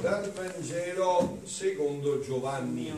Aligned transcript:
Dal 0.00 0.30
Vangelo 0.30 1.40
secondo 1.44 2.20
Giovanni. 2.20 2.96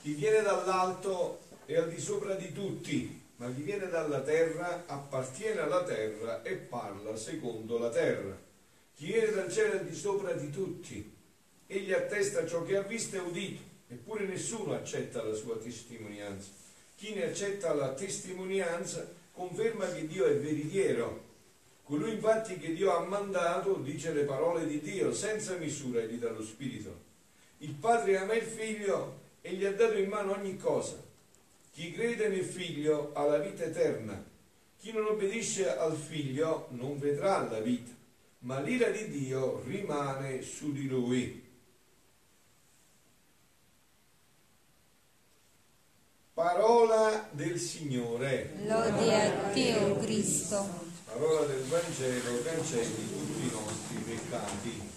Chi 0.00 0.12
viene 0.12 0.42
dall'alto 0.42 1.40
è 1.66 1.74
al 1.76 1.90
di 1.90 2.00
sopra 2.00 2.34
di 2.34 2.52
tutti, 2.52 3.20
ma 3.36 3.52
chi 3.52 3.62
viene 3.62 3.88
dalla 3.88 4.20
terra 4.20 4.84
appartiene 4.86 5.58
alla 5.60 5.82
terra 5.82 6.42
e 6.42 6.54
parla 6.54 7.16
secondo 7.16 7.78
la 7.78 7.90
terra. 7.90 8.38
Chi 8.94 9.06
viene 9.06 9.32
dal 9.32 9.50
cielo 9.50 9.72
è 9.72 9.78
al 9.78 9.86
di 9.86 9.94
sopra 9.96 10.32
di 10.34 10.50
tutti. 10.50 11.16
Egli 11.66 11.92
attesta 11.92 12.46
ciò 12.46 12.62
che 12.62 12.76
ha 12.76 12.82
visto 12.82 13.16
e 13.16 13.20
udito, 13.20 13.62
eppure 13.88 14.24
nessuno 14.24 14.74
accetta 14.74 15.20
la 15.24 15.34
sua 15.34 15.56
testimonianza. 15.56 16.48
Chi 16.94 17.12
ne 17.14 17.24
accetta 17.24 17.74
la 17.74 17.92
testimonianza 17.92 19.04
conferma 19.32 19.90
che 19.90 20.06
Dio 20.06 20.26
è 20.26 20.36
veritiero 20.36 21.30
Colui 21.92 22.14
infatti 22.14 22.56
che 22.56 22.72
Dio 22.72 22.96
ha 22.96 23.04
mandato 23.04 23.74
dice 23.74 24.14
le 24.14 24.24
parole 24.24 24.66
di 24.66 24.80
Dio, 24.80 25.12
senza 25.12 25.56
misura 25.56 26.00
gli 26.00 26.16
dà 26.16 26.30
lo 26.30 26.42
Spirito. 26.42 27.00
Il 27.58 27.74
Padre 27.74 28.16
ama 28.16 28.32
il 28.32 28.44
Figlio 28.44 29.18
e 29.42 29.52
gli 29.52 29.66
ha 29.66 29.72
dato 29.72 29.98
in 29.98 30.08
mano 30.08 30.32
ogni 30.32 30.56
cosa. 30.56 30.96
Chi 31.70 31.92
crede 31.92 32.28
nel 32.28 32.46
Figlio 32.46 33.10
ha 33.12 33.26
la 33.26 33.36
vita 33.36 33.64
eterna. 33.64 34.24
Chi 34.80 34.90
non 34.92 35.04
obbedisce 35.04 35.76
al 35.76 35.94
Figlio 35.94 36.68
non 36.70 36.98
vedrà 36.98 37.46
la 37.46 37.60
vita, 37.60 37.92
ma 38.38 38.58
l'ira 38.58 38.88
di 38.88 39.10
Dio 39.10 39.62
rimane 39.66 40.40
su 40.40 40.72
di 40.72 40.88
lui. 40.88 41.44
Parola 46.32 47.28
del 47.32 47.58
Signore. 47.58 48.54
Lode 48.64 49.14
a 49.14 49.50
te, 49.52 49.76
o 49.76 49.96
Cristo 49.98 50.81
parola 51.12 51.44
del 51.44 51.62
Vangelo 51.64 52.42
cancelli 52.42 53.08
tutti 53.10 53.46
i 53.46 53.50
nostri 53.50 53.96
peccati. 53.98 54.90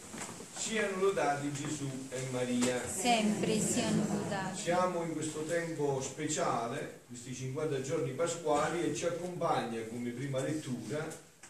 Siano 0.56 1.02
lodati 1.02 1.52
Gesù 1.52 1.90
e 2.10 2.28
Maria. 2.32 2.82
Sempre 2.88 3.60
siano 3.60 4.06
lodati. 4.08 4.62
Siamo 4.62 5.04
in 5.04 5.12
questo 5.12 5.44
tempo 5.44 6.02
speciale, 6.02 7.02
questi 7.08 7.34
50 7.36 7.82
giorni 7.82 8.12
pasquali, 8.12 8.84
e 8.84 8.96
ci 8.96 9.06
accompagna 9.06 9.82
come 9.84 10.12
prima 10.12 10.42
lettura 10.42 11.06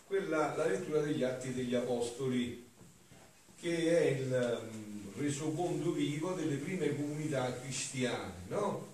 quella, 0.07 0.55
la 0.55 0.66
lettura 0.66 1.02
degli 1.02 1.23
Atti 1.23 1.53
degli 1.53 1.75
Apostoli, 1.75 2.67
che 3.59 4.00
è 4.00 4.19
il 4.19 4.61
um, 4.72 5.11
resoconto 5.17 5.91
vivo 5.91 6.31
delle 6.31 6.55
prime 6.55 6.95
comunità 6.95 7.53
cristiane, 7.61 8.33
no? 8.47 8.94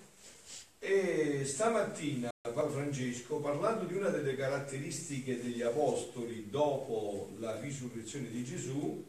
E 0.78 1.42
stamattina 1.44 2.31
Papa 2.52 2.68
Francesco, 2.68 3.36
parlando 3.36 3.84
di 3.84 3.94
una 3.94 4.10
delle 4.10 4.36
caratteristiche 4.36 5.42
degli 5.42 5.62
apostoli 5.62 6.50
dopo 6.50 7.30
la 7.38 7.58
risurrezione 7.58 8.28
di 8.28 8.44
Gesù, 8.44 9.04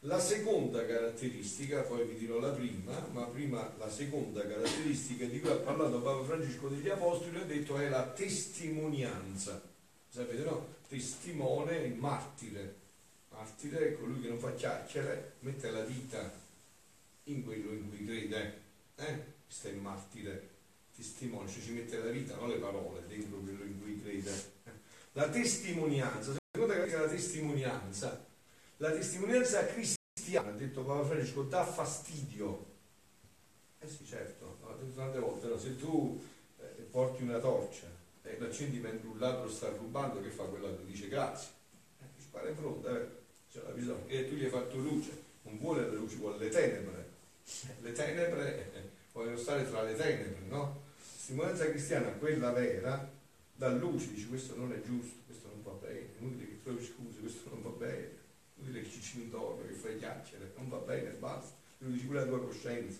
la 0.00 0.20
seconda 0.20 0.84
caratteristica, 0.84 1.80
poi 1.80 2.06
vi 2.06 2.18
dirò 2.18 2.38
la 2.38 2.50
prima, 2.50 3.06
ma 3.12 3.24
prima 3.24 3.72
la 3.78 3.90
seconda 3.90 4.46
caratteristica 4.46 5.24
di 5.24 5.40
cui 5.40 5.50
ha 5.50 5.56
parlato 5.56 6.02
Papa 6.02 6.24
Francesco 6.24 6.68
degli 6.68 6.90
apostoli, 6.90 7.38
ha 7.38 7.44
detto 7.44 7.78
è 7.78 7.88
la 7.88 8.06
testimonianza. 8.08 9.62
Sapete 10.08 10.42
no? 10.44 10.74
Testimone, 10.86 11.78
il 11.78 11.94
martire. 11.94 12.82
Martire 13.30 13.88
è 13.88 13.98
colui 13.98 14.20
che 14.20 14.28
non 14.28 14.38
fa 14.38 14.52
chiacchiere, 14.52 15.36
mette 15.40 15.70
la 15.70 15.82
vita 15.82 16.32
in 17.24 17.42
quello 17.42 17.72
in 17.72 17.88
cui 17.88 18.04
crede. 18.04 18.60
Eh? 18.96 19.22
Questo 19.46 19.68
è 19.68 19.70
il 19.70 19.78
martire 19.78 20.53
testimone, 20.94 21.48
cioè 21.48 21.62
ci 21.62 21.72
mette 21.72 21.98
la 21.98 22.10
vita, 22.10 22.36
non 22.36 22.48
le 22.48 22.56
parole, 22.56 23.06
dentro 23.06 23.38
quello 23.38 23.64
in 23.64 23.80
cui 23.80 24.00
crede. 24.00 24.52
La 25.12 25.28
testimonianza, 25.28 26.34
seconda 26.52 26.74
è 26.74 26.90
la 26.90 27.08
testimonianza. 27.08 28.26
La 28.78 28.90
testimonianza 28.90 29.66
cristiana, 29.66 30.50
ha 30.50 30.52
detto 30.52 30.82
Papa 30.82 31.04
Francesco, 31.04 31.42
dà 31.42 31.64
fastidio. 31.64 32.72
Eh 33.78 33.88
sì, 33.88 34.04
certo, 34.04 34.58
l'ho 34.62 34.76
detto 34.80 34.96
tante 34.96 35.18
volte, 35.18 35.46
no? 35.46 35.58
se 35.58 35.76
tu 35.76 36.20
eh, 36.58 36.64
porti 36.90 37.22
una 37.22 37.38
torcia 37.38 37.86
e 38.22 38.38
l'accendi 38.38 38.78
mentre 38.78 39.06
un 39.06 39.18
ladro 39.18 39.48
sta 39.48 39.68
rubando, 39.68 40.20
che 40.20 40.30
fa 40.30 40.44
quella 40.44 40.68
che 40.68 40.84
dice 40.84 41.08
grazie? 41.08 41.48
Eh, 42.00 42.06
spara 42.20 42.48
in 42.48 42.56
fronte, 42.56 42.88
eh? 42.88 43.22
C'è 43.50 43.62
la 43.62 43.70
bisogno. 43.70 44.06
E 44.08 44.28
tu 44.28 44.34
gli 44.34 44.44
hai 44.44 44.50
fatto 44.50 44.76
luce, 44.78 45.10
non 45.42 45.58
vuole 45.58 45.82
la 45.82 45.92
luce, 45.92 46.16
vuole 46.16 46.38
le 46.38 46.48
tenebre. 46.48 47.12
Le 47.80 47.92
tenebre 47.92 48.74
eh, 48.74 48.88
vogliono 49.12 49.36
stare 49.36 49.68
tra 49.68 49.82
le 49.82 49.94
tenebre, 49.94 50.46
no? 50.48 50.82
Testimonianza 51.12 51.68
cristiana, 51.70 52.08
quella 52.10 52.52
vera, 52.52 53.10
dà 53.56 53.68
luce, 53.72 54.12
dice 54.12 54.26
questo 54.28 54.56
non 54.56 54.72
è 54.72 54.80
giusto, 54.82 55.20
questo 55.26 55.48
non 55.48 55.62
va 55.62 55.72
bene, 55.86 56.08
inutile 56.18 56.46
che 56.46 56.62
trovi 56.62 56.84
scuse, 56.84 57.20
questo 57.20 57.48
non 57.50 57.62
va 57.62 57.70
bene, 57.70 58.10
inutile 58.56 58.82
che 58.82 58.90
ci 58.90 59.00
ci 59.00 59.20
intorno, 59.22 59.66
che 59.66 59.72
fai 59.72 59.96
chiacchiere, 59.98 60.52
non 60.56 60.68
va 60.68 60.78
bene, 60.78 61.10
basta, 61.10 61.54
lo 61.78 61.90
dici 61.90 62.06
pure 62.06 62.20
la 62.20 62.26
tua 62.26 62.40
coscienza, 62.40 62.98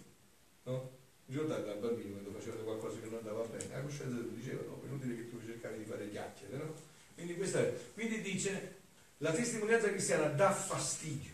no? 0.65 0.91
Ricordate 1.27 1.65
da 1.65 1.75
bambino 1.75 2.13
quando 2.13 2.39
facevate 2.39 2.63
qualcosa 2.63 2.99
che 2.99 3.07
non 3.07 3.19
andava 3.19 3.45
bene, 3.45 3.67
la 3.71 3.81
coscienza 3.81 4.17
ti 4.17 4.35
diceva 4.35 4.63
no, 4.63 4.81
è 4.83 4.87
inutile 4.87 5.17
che 5.17 5.31
tu 5.31 5.41
cercavi 5.45 5.79
di 5.79 5.85
fare 5.85 6.11
chiacchiere, 6.11 6.57
no? 6.57 6.75
Quindi, 7.15 7.37
questa 7.37 7.61
è, 7.61 7.75
quindi 7.95 8.21
dice, 8.21 8.77
la 9.19 9.33
testimonianza 9.33 9.89
cristiana 9.89 10.27
dà 10.27 10.51
fastidio. 10.51 11.33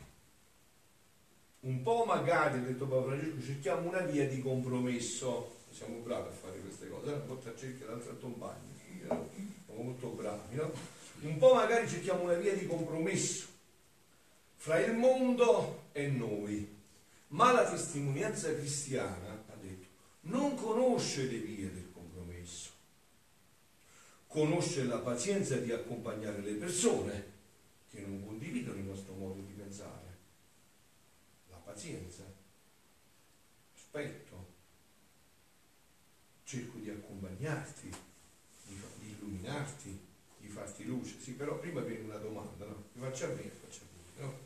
Un 1.60 1.82
po' 1.82 2.04
magari, 2.04 2.58
ha 2.58 2.62
detto 2.62 2.86
Papa 2.86 3.08
Francesco, 3.08 3.42
cerchiamo 3.42 3.88
una 3.88 4.00
via 4.00 4.26
di 4.28 4.40
compromesso 4.40 5.58
siamo 5.70 5.98
bravi 5.98 6.28
a 6.28 6.32
fare 6.32 6.58
queste 6.58 6.88
cose, 6.88 7.12
una 7.12 7.24
volta 7.24 7.54
cerca 7.56 7.86
l'altra 7.86 8.12
compagni, 8.14 8.68
siamo 8.98 9.28
molto 9.82 10.08
bravi, 10.08 10.56
no? 10.56 10.72
Un 11.22 11.36
po' 11.38 11.54
magari 11.54 11.88
cerchiamo 11.88 12.22
una 12.24 12.34
via 12.34 12.54
di 12.54 12.66
compromesso 12.66 13.46
fra 14.56 14.78
il 14.78 14.94
mondo 14.94 15.84
e 15.92 16.08
noi, 16.08 16.76
ma 17.28 17.52
la 17.52 17.68
testimonianza 17.68 18.54
cristiana, 18.54 19.44
ha 19.48 19.54
detto, 19.60 19.86
non 20.22 20.54
conosce 20.54 21.24
le 21.24 21.38
vie 21.38 21.72
del 21.72 21.90
compromesso, 21.92 22.70
conosce 24.26 24.84
la 24.84 24.98
pazienza 24.98 25.56
di 25.56 25.72
accompagnare 25.72 26.40
le 26.40 26.54
persone 26.54 27.24
che 27.90 28.00
non 28.00 28.24
condividono 28.24 28.78
il 28.78 28.84
nostro 28.84 29.14
modo 29.14 29.40
di 29.40 29.52
pensare, 29.52 30.16
la 31.50 31.56
pazienza, 31.56 32.22
aspetto 33.74 34.29
cerco 36.50 36.78
di 36.78 36.90
accompagnarti, 36.90 37.88
di, 38.66 38.74
di, 38.98 39.10
illuminarti, 39.12 40.00
di 40.38 40.48
farti 40.48 40.84
luce. 40.84 41.14
Sì, 41.20 41.34
però 41.34 41.56
prima 41.60 41.80
viene 41.80 42.02
una 42.02 42.16
domanda, 42.16 42.66
no? 42.66 42.86
Mi 42.94 43.02
faccia 43.02 43.26
a 43.26 43.34
me 43.34 43.42
faccia 43.42 43.82
a 43.82 43.86
voi, 43.94 44.26
no? 44.26 44.38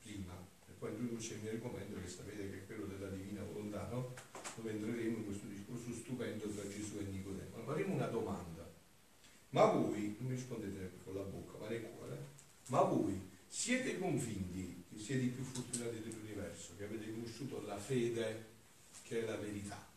Prima, 0.00 0.32
e 0.66 0.72
poi 0.78 0.92
introduce 0.92 1.34
il 1.34 1.40
mio 1.42 1.50
argomento 1.50 2.00
che 2.00 2.08
sapete 2.08 2.48
che 2.48 2.56
è 2.62 2.66
quello 2.66 2.86
della 2.86 3.10
divina 3.10 3.42
volontà, 3.42 3.86
no? 3.90 4.14
Dove 4.56 4.70
entreremo 4.70 5.18
in 5.18 5.24
questo 5.26 5.46
discorso 5.46 5.92
stupendo 5.92 6.48
tra 6.48 6.66
Gesù 6.66 6.96
e 7.00 7.02
Nicodemo. 7.12 7.58
Ma 7.58 7.62
faremo 7.64 7.92
una 7.92 8.06
domanda. 8.06 8.72
Ma 9.50 9.66
voi, 9.66 10.16
non 10.18 10.30
mi 10.30 10.36
rispondete 10.36 10.92
con 11.04 11.14
la 11.14 11.22
bocca, 11.24 11.58
ma 11.58 11.68
nel 11.68 11.82
cuore, 11.82 12.26
ma 12.68 12.80
voi 12.84 13.20
siete 13.46 13.98
convinti 13.98 14.84
che 14.90 14.98
siete 14.98 15.24
i 15.24 15.28
più 15.28 15.44
fortunati 15.44 16.00
dell'universo, 16.00 16.72
che 16.78 16.84
avete 16.84 17.12
conosciuto 17.12 17.60
la 17.66 17.76
fede 17.76 18.52
che 19.02 19.22
è 19.22 19.26
la 19.26 19.36
verità? 19.36 19.92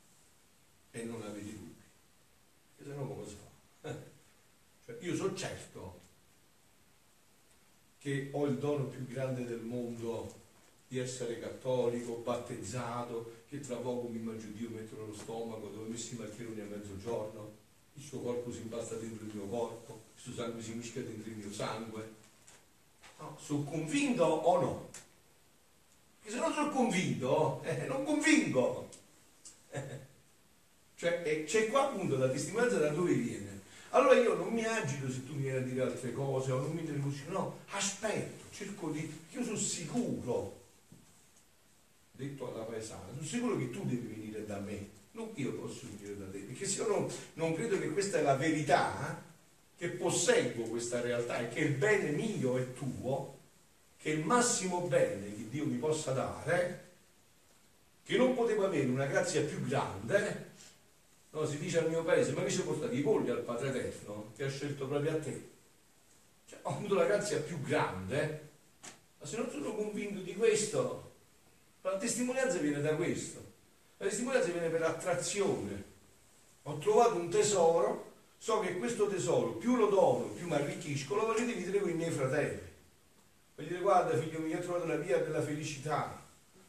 E 0.92 1.03
non 1.03 1.22
avete 1.22 1.53
dubbi. 1.53 1.81
E 2.78 2.84
se 2.84 2.90
no 2.94 3.08
come 3.08 3.28
si 3.28 3.36
fa? 3.81 3.96
cioè, 4.86 4.98
io 5.02 5.16
sono 5.16 5.36
certo 5.36 6.06
che 8.00 8.30
ho 8.31 8.46
il 8.46 8.58
dono 8.58 8.86
più 8.86 9.06
grande 9.06 9.46
del 9.46 9.62
mondo 9.62 10.46
di 10.88 11.00
essere 11.00 11.40
cattolico, 11.40 12.22
battezzato, 12.24 13.44
che 13.50 13.59
tra 13.59 13.76
poco 13.76 14.08
mi 14.08 14.20
mangio 14.20 14.47
Dio 14.47 14.70
metto 14.70 14.96
nello 14.96 15.14
stomaco, 15.14 15.68
dove 15.68 15.90
messi 15.90 16.16
i 16.16 16.18
maccheroni 16.18 16.62
a 16.62 16.66
mezzogiorno, 16.66 17.52
il 17.94 18.03
suo 18.03 18.20
corpo 18.20 18.52
si 18.52 18.62
impasta 18.62 18.96
dentro 18.96 19.26
il 19.26 19.36
mio 19.36 19.47
corpo, 19.47 20.02
il 20.16 20.22
suo 20.22 20.34
sangue 20.34 20.62
si 20.62 20.74
mischia 20.74 21.02
dentro 21.02 21.30
il 21.30 21.38
mio 21.38 21.52
sangue. 21.52 22.16
No, 23.20 23.38
sono 23.42 23.64
convinto 23.64 24.23
o 24.23 24.61
no? 24.61 24.90
Perché 26.20 26.35
se 26.35 26.40
non 26.40 26.53
sono 26.53 26.70
convinto, 26.70 27.61
eh, 27.64 27.85
non 27.88 28.03
convinco. 28.03 28.90
Cioè, 30.97 31.44
c'è 31.46 31.67
qua 31.67 31.90
appunto 31.90 32.17
la 32.17 32.28
testimonianza 32.28 32.79
da 32.79 32.90
dove 32.90 33.14
viene. 33.14 33.61
Allora 33.91 34.16
io 34.16 34.34
non 34.34 34.52
mi 34.52 34.66
agito 34.66 35.11
se 35.11 35.28
tu 35.28 35.35
mi 35.35 35.44
vieni 35.44 35.58
a 35.58 35.61
dire 35.61 35.82
altre 35.84 36.11
cose 36.11 36.52
o 36.52 36.59
non 36.59 36.72
mi 36.72 36.79
interrompi, 36.79 37.22
no, 37.28 37.59
aspetto, 37.70 38.46
cerco 38.52 38.90
di... 38.90 39.09
Io 39.32 39.44
sono 39.44 39.58
sicuro, 39.58 40.59
detto 42.14 42.52
alla 42.52 42.64
paesana, 42.64 43.14
sono 43.14 43.26
sicuro 43.26 43.58
che 43.58 43.70
tu 43.70 43.85
devi 43.85 44.08
venire 44.08 44.46
da 44.46 44.58
me, 44.58 44.90
non 45.11 45.29
io 45.35 45.53
posso 45.53 45.85
venire 45.85 46.17
da 46.17 46.26
te, 46.32 46.40
perché 46.40 46.66
se 46.66 46.82
io 46.82 46.88
non, 46.88 47.08
non 47.35 47.53
credo 47.53 47.79
che 47.79 47.91
questa 47.91 48.17
è 48.17 48.23
la 48.23 48.35
verità, 48.35 49.23
che 49.78 49.90
posseggo 49.90 50.64
questa 50.64 50.99
realtà 50.99 51.38
e 51.40 51.49
che 51.49 51.59
il 51.59 51.73
bene 51.73 52.09
mio 52.09 52.58
è 52.58 52.73
tuo, 52.73 53.38
che 53.97 54.09
il 54.09 54.26
massimo 54.26 54.82
bene 54.82 55.28
che 55.35 55.47
Dio 55.49 55.66
mi 55.66 55.78
possa 55.78 56.11
dare, 56.11 56.85
che 58.03 58.17
non 58.17 58.34
potevo 58.34 58.66
avere 58.66 58.88
una 58.88 59.05
grazia 59.05 59.44
più 59.44 59.64
grande, 59.66 60.55
No, 61.37 61.45
si 61.45 61.59
dice 61.59 61.78
al 61.78 61.89
mio 61.89 62.03
paese, 62.03 62.31
ma 62.31 62.41
che 62.41 62.49
ci 62.49 62.63
portati 62.63 62.97
i 62.97 63.03
polli 63.03 63.29
al 63.29 63.43
Padre 63.43 63.69
Eterno 63.69 64.31
che 64.35 64.45
ha 64.45 64.49
scelto 64.49 64.87
proprio 64.87 65.11
a 65.11 65.19
te? 65.19 65.49
Cioè, 66.47 66.57
ho 66.63 66.69
avuto 66.69 66.95
la 66.95 67.05
grazia 67.05 67.39
più 67.41 67.61
grande, 67.61 68.49
Ma 69.19 69.25
se 69.28 69.37
non 69.37 69.47
sono 69.51 69.75
convinto 69.75 70.22
di 70.22 70.35
questo, 70.35 71.11
la 71.81 71.95
testimonianza 71.97 72.57
viene 72.57 72.81
da 72.81 72.95
questo. 72.95 73.39
La 73.97 74.07
testimonianza 74.07 74.49
viene 74.49 74.69
per 74.69 74.81
attrazione. 74.81 75.84
Ho 76.63 76.79
trovato 76.79 77.17
un 77.17 77.29
tesoro, 77.29 78.13
so 78.39 78.59
che 78.61 78.75
questo 78.79 79.07
tesoro 79.07 79.51
più 79.57 79.75
lo 79.75 79.89
dono, 79.89 80.29
più 80.29 80.47
mi 80.47 80.55
arricchisco, 80.55 81.13
lo 81.13 81.28
voglio 81.28 81.45
dividere 81.45 81.81
con 81.81 81.89
i 81.91 81.93
miei 81.93 82.11
fratelli. 82.11 82.61
Voglio 83.55 83.67
dire, 83.67 83.81
guarda 83.81 84.17
figlio 84.17 84.39
mio, 84.39 84.57
ho 84.57 84.61
trovato 84.61 84.87
la 84.87 84.95
via 84.95 85.19
della 85.19 85.43
felicità, 85.43 86.19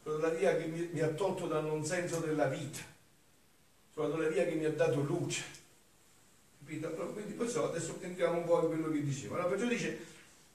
la 0.03 0.29
via 0.29 0.55
che 0.55 0.65
mi, 0.65 0.89
mi 0.91 0.99
ha 0.99 1.09
tolto 1.09 1.47
dal 1.47 1.65
non 1.65 1.83
senso 1.83 2.19
della 2.19 2.45
vita, 2.45 2.97
trovato 3.99 4.21
la 4.21 4.29
via 4.29 4.45
che 4.45 4.55
mi 4.55 4.63
ha 4.63 4.71
dato 4.71 5.01
luce. 5.01 5.43
Capito? 6.59 6.89
Quindi 6.89 7.33
perciò 7.33 7.67
adesso 7.67 7.97
entriamo 7.99 8.37
un 8.37 8.45
po' 8.45 8.67
quello 8.67 8.89
che 8.89 9.03
diceva. 9.03 9.35
Allora, 9.35 9.49
perciò 9.49 9.67
dice, 9.67 9.99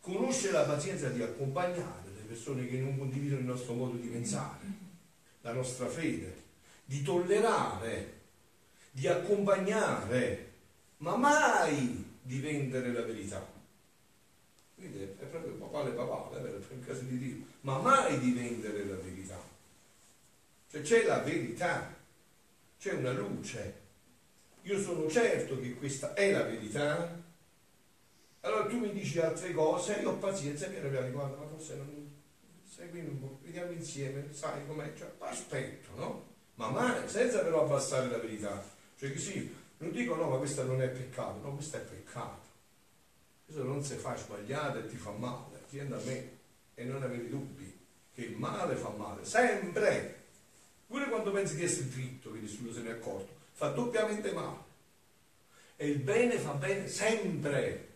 conosce 0.00 0.50
la 0.50 0.62
pazienza 0.62 1.08
di 1.08 1.22
accompagnare 1.22 2.10
le 2.14 2.22
persone 2.26 2.66
che 2.66 2.78
non 2.78 2.96
condividono 2.96 3.40
il 3.40 3.46
nostro 3.46 3.74
modo 3.74 3.96
di 3.96 4.08
pensare, 4.08 4.64
la 5.42 5.52
nostra 5.52 5.88
fede, 5.88 6.42
di 6.84 7.02
tollerare, 7.02 8.20
di 8.90 9.06
accompagnare, 9.08 10.52
ma 10.98 11.16
mai 11.16 12.12
di 12.22 12.40
vendere 12.40 12.92
la 12.92 13.02
verità. 13.02 13.52
Quindi 14.76 15.02
è 15.02 15.24
proprio 15.24 15.52
papale 15.52 15.90
papale, 15.90 16.40
per 16.40 16.62
il 16.78 16.86
caso 16.86 17.02
di 17.02 17.18
Dio, 17.18 17.44
ma 17.62 17.78
mai 17.78 18.18
di 18.20 18.32
vendere 18.32 18.84
la 18.86 18.96
verità. 18.96 19.38
Cioè 20.70 20.80
c'è 20.80 21.04
la 21.04 21.18
verità, 21.18 21.93
c'è 22.78 22.92
una 22.92 23.12
luce. 23.12 23.82
Io 24.62 24.80
sono 24.80 25.08
certo 25.08 25.60
che 25.60 25.74
questa 25.74 26.14
è 26.14 26.32
la 26.32 26.42
verità. 26.42 27.22
Allora 28.40 28.66
tu 28.66 28.78
mi 28.78 28.92
dici 28.92 29.18
altre 29.20 29.52
cose, 29.52 29.94
io 29.94 30.10
ho 30.10 30.16
pazienza, 30.16 30.68
mi 30.68 30.76
arriva 30.76 31.00
guarda, 31.02 31.36
ma 31.36 31.46
forse 31.48 31.76
non 31.76 32.12
seguimi 32.66 33.08
un 33.08 33.20
po', 33.20 33.38
vediamo 33.42 33.72
insieme, 33.72 34.32
sai 34.32 34.66
com'è, 34.66 34.92
cioè, 34.96 35.10
aspetto, 35.18 35.94
no? 35.94 36.32
Ma 36.56 36.70
mai, 36.70 37.08
senza 37.08 37.40
però 37.40 37.64
abbassare 37.64 38.08
la 38.10 38.18
verità. 38.18 38.62
Cioè 38.96 39.12
che 39.12 39.18
sì, 39.18 39.54
non 39.78 39.92
dico 39.92 40.14
no, 40.14 40.28
ma 40.28 40.36
questo 40.38 40.64
non 40.64 40.82
è 40.82 40.88
peccato, 40.88 41.40
no, 41.40 41.54
questo 41.54 41.76
è 41.76 41.80
peccato. 41.80 42.42
Questo 43.44 43.62
non 43.64 43.82
si 43.82 43.94
fa 43.96 44.16
sbagliato 44.16 44.78
e 44.78 44.86
ti 44.86 44.96
fa 44.96 45.10
male, 45.10 45.62
tieni 45.68 45.92
a 45.92 46.00
me 46.04 46.30
e 46.74 46.84
non 46.84 47.02
avevi 47.02 47.28
dubbi 47.28 47.72
che 48.12 48.22
il 48.22 48.36
male 48.36 48.74
fa 48.76 48.90
male, 48.90 49.24
sempre. 49.24 50.22
Pure 50.86 51.08
quando 51.08 51.30
pensi 51.30 51.56
di 51.56 51.64
essere 51.64 51.88
dritto, 51.88 52.32
che 52.32 52.40
nessuno 52.40 52.72
se 52.72 52.80
ne 52.80 52.90
è 52.90 52.92
accorto, 52.92 53.32
fa 53.52 53.68
doppiamente 53.68 54.32
male. 54.32 54.58
E 55.76 55.88
il 55.88 55.98
bene 55.98 56.38
fa 56.38 56.52
bene 56.52 56.88
sempre. 56.88 57.92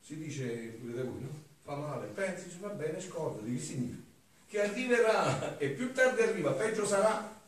Si 0.00 0.16
dice 0.16 0.44
pure 0.80 0.92
da 0.92 1.02
voi, 1.02 1.20
no? 1.22 1.42
Fa 1.62 1.74
male, 1.76 2.08
pensi, 2.08 2.56
va 2.60 2.68
bene, 2.68 3.00
scordati, 3.00 3.54
che 3.54 3.60
significa? 3.60 4.02
Che 4.46 4.60
arriverà 4.60 5.56
e 5.58 5.70
più 5.70 5.92
tardi 5.92 6.22
arriva, 6.22 6.52
peggio 6.52 6.86
sarà. 6.86 7.40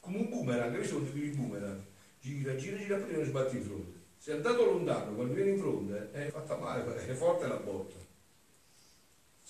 Come 0.00 0.18
un 0.18 0.28
boomerang, 0.28 0.76
visto 0.76 0.96
quando 0.96 1.12
tiri 1.12 1.26
il 1.28 1.36
boomerang? 1.36 1.80
Gira, 2.20 2.54
gira, 2.56 2.76
gira, 2.76 2.96
prima 2.98 3.18
ne 3.18 3.24
sbatti 3.24 3.56
in 3.56 3.64
fronte. 3.64 3.98
Se 4.18 4.32
è 4.32 4.34
andato 4.34 4.64
lontano, 4.66 5.14
quando 5.14 5.32
viene 5.32 5.50
in 5.52 5.58
fronte, 5.58 6.10
è 6.12 6.30
fatta 6.30 6.56
male, 6.56 7.06
è 7.06 7.14
forte 7.14 7.46
la 7.46 7.56
botta. 7.56 7.96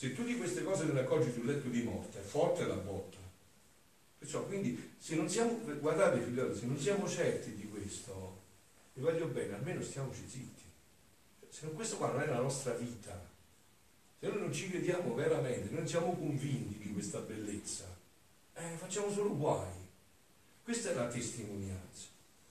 Se 0.00 0.14
tu 0.14 0.25
di 0.25 0.38
queste 0.38 0.64
cose 0.64 0.87
te 0.87 0.93
ne 0.93 1.00
accorgi 1.00 1.31
sul 1.31 1.44
letto 1.44 1.69
di 1.69 1.82
morte, 1.82 2.20
è 2.20 2.23
forte 2.23 2.64
la 2.64 2.76
botta. 2.76 3.19
Perciò, 4.17 4.47
quindi, 4.47 4.94
se 4.97 5.14
non 5.14 5.29
siamo, 5.29 5.61
guardate 5.79 6.23
figlioli, 6.23 6.58
se 6.58 6.64
non 6.64 6.79
siamo 6.79 7.06
certi 7.06 7.55
di 7.55 7.69
questo, 7.69 8.41
vi 8.94 9.02
voglio 9.02 9.26
bene, 9.26 9.56
almeno 9.56 9.82
stiamoci 9.82 10.26
zitti. 10.26 10.62
Se 11.50 11.67
non 11.67 11.75
questo 11.75 11.99
qua 11.99 12.12
non 12.12 12.23
è 12.23 12.26
la 12.29 12.41
nostra 12.41 12.73
vita, 12.73 13.29
se 14.19 14.26
noi 14.26 14.38
non 14.41 14.52
ci 14.55 14.70
crediamo 14.70 15.14
veramente, 15.14 15.75
non 15.75 15.87
siamo 15.87 16.17
convinti 16.17 16.79
di 16.79 16.94
questa 16.94 17.19
bellezza, 17.19 17.85
eh, 18.55 18.76
facciamo 18.79 19.12
solo 19.12 19.37
guai. 19.37 19.69
Questa 20.64 20.93
è 20.93 20.94
la 20.94 21.08
testimonianza. 21.08 22.06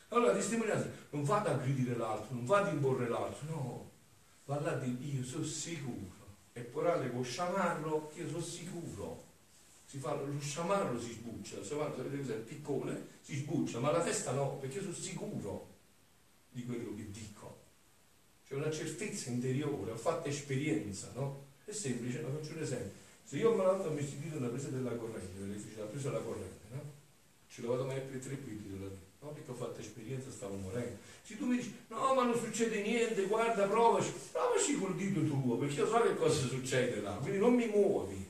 Allora 0.10 0.34
la 0.34 0.38
testimonianza 0.38 0.88
non 1.10 1.24
va 1.24 1.40
ad 1.40 1.48
aggredire 1.48 1.96
l'altro, 1.96 2.36
non 2.36 2.46
va 2.46 2.60
ad 2.60 2.72
imporre 2.72 3.10
l'altro, 3.10 3.48
no, 3.50 3.92
va 4.46 4.62
là 4.62 4.76
di 4.76 5.16
io 5.16 5.24
sono 5.24 5.44
sicuro. 5.44 6.19
E 6.54 6.62
porale 6.62 7.08
può 7.08 7.22
sciamarlo, 7.22 8.12
io 8.16 8.28
sono 8.28 8.42
sicuro. 8.42 9.28
Si 9.86 9.98
fa 9.98 10.14
lo 10.14 10.28
sciamarlo 10.40 11.02
si 11.02 11.14
sbuccia, 11.14 11.64
se 11.64 11.74
va, 11.74 11.92
sapete 11.96 12.18
cos'è? 12.18 12.36
Il 12.36 12.42
piccone 12.42 13.08
si 13.22 13.38
sbuccia, 13.38 13.80
ma 13.80 13.92
la 13.92 14.04
testa 14.04 14.32
no, 14.32 14.58
perché 14.58 14.78
io 14.78 14.84
sono 14.84 14.94
sicuro 14.94 15.68
di 16.52 16.64
quello 16.66 16.96
che 16.96 17.10
dico. 17.10 17.58
C'è 18.48 18.56
una 18.56 18.72
certezza 18.72 19.30
interiore, 19.30 19.92
ho 19.92 19.98
fatto 19.98 20.28
esperienza, 20.28 21.12
no? 21.16 21.46
È 21.66 21.72
semplice, 21.72 22.22
ma 22.22 22.30
faccio 22.30 22.54
un 22.54 22.62
esempio. 22.62 22.98
Se 23.24 23.38
io 23.38 23.56
mi 23.56 24.02
istituito 24.02 24.38
una 24.38 24.48
presa 24.48 24.70
della 24.70 24.96
corrente, 24.96 25.40
l'elettricità, 25.40 25.84
ho 25.84 25.88
preso 25.88 26.12
la 26.12 26.20
corrente, 26.20 26.59
no? 27.58 27.76
Ci 27.76 27.82
ho 27.82 27.86
mai 27.86 28.02
per 28.02 28.20
tre 28.20 28.38
quinti 28.38 28.70
della 28.70 28.88
vita. 28.88 29.08
No, 29.22 29.32
perché 29.32 29.52
ho 29.52 29.56
fatto 29.56 29.80
esperienza, 29.80 30.32
stavo 30.32 30.56
morendo. 30.56 30.98
Se 31.24 31.38
tu 31.38 31.46
mi 31.46 31.58
dici, 31.58 31.76
no, 31.90 32.14
ma 32.14 32.24
non 32.24 32.38
succede 32.38 32.82
niente, 32.82 33.26
guarda, 33.26 33.68
provaci, 33.68 34.14
provaci 34.32 34.78
col 34.78 34.96
dito 34.96 35.26
tuo, 35.26 35.58
perché 35.58 35.76
io 35.76 35.88
so 35.88 36.02
che 36.02 36.16
cosa 36.16 36.48
succede 36.48 37.02
là, 37.02 37.16
quindi 37.16 37.38
non 37.38 37.54
mi 37.54 37.68
muovi. 37.68 38.26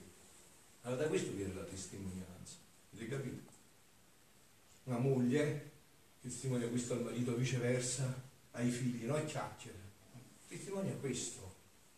Allora 0.81 1.03
da 1.03 1.07
questo 1.07 1.31
viene 1.33 1.53
la 1.53 1.63
testimonianza, 1.63 2.55
avete 2.91 3.07
capito? 3.07 3.41
Una 4.85 4.97
moglie 4.97 5.69
testimonia 6.21 6.67
questo 6.67 6.93
al 6.93 7.03
marito, 7.03 7.35
viceversa, 7.35 8.21
ai 8.51 8.69
figli, 8.69 9.05
no? 9.05 9.15
E 9.17 9.25
chiacchiere. 9.25 9.77
Testimonia 10.47 10.93
questo, 10.95 11.53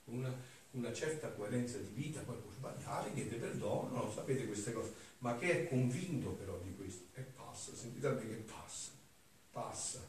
una, 0.06 0.34
una 0.72 0.92
certa 0.92 1.30
coerenza 1.30 1.78
di 1.78 1.92
vita, 1.94 2.20
poi 2.22 2.36
può 2.36 2.52
sbagliare, 2.52 3.14
chiede 3.14 3.38
perdono, 3.38 3.90
no, 3.90 4.12
sapete 4.14 4.46
queste 4.46 4.74
cose, 4.74 4.92
ma 5.20 5.38
che 5.38 5.52
è 5.52 5.70
convinto 5.70 6.32
però 6.32 6.60
di 6.62 6.71
questo, 6.92 7.06
e 7.14 7.22
passa, 7.22 7.74
sentite 7.74 8.08
a 8.08 8.12
me 8.12 8.28
che 8.28 8.36
passa, 8.36 8.92
passa. 9.52 10.00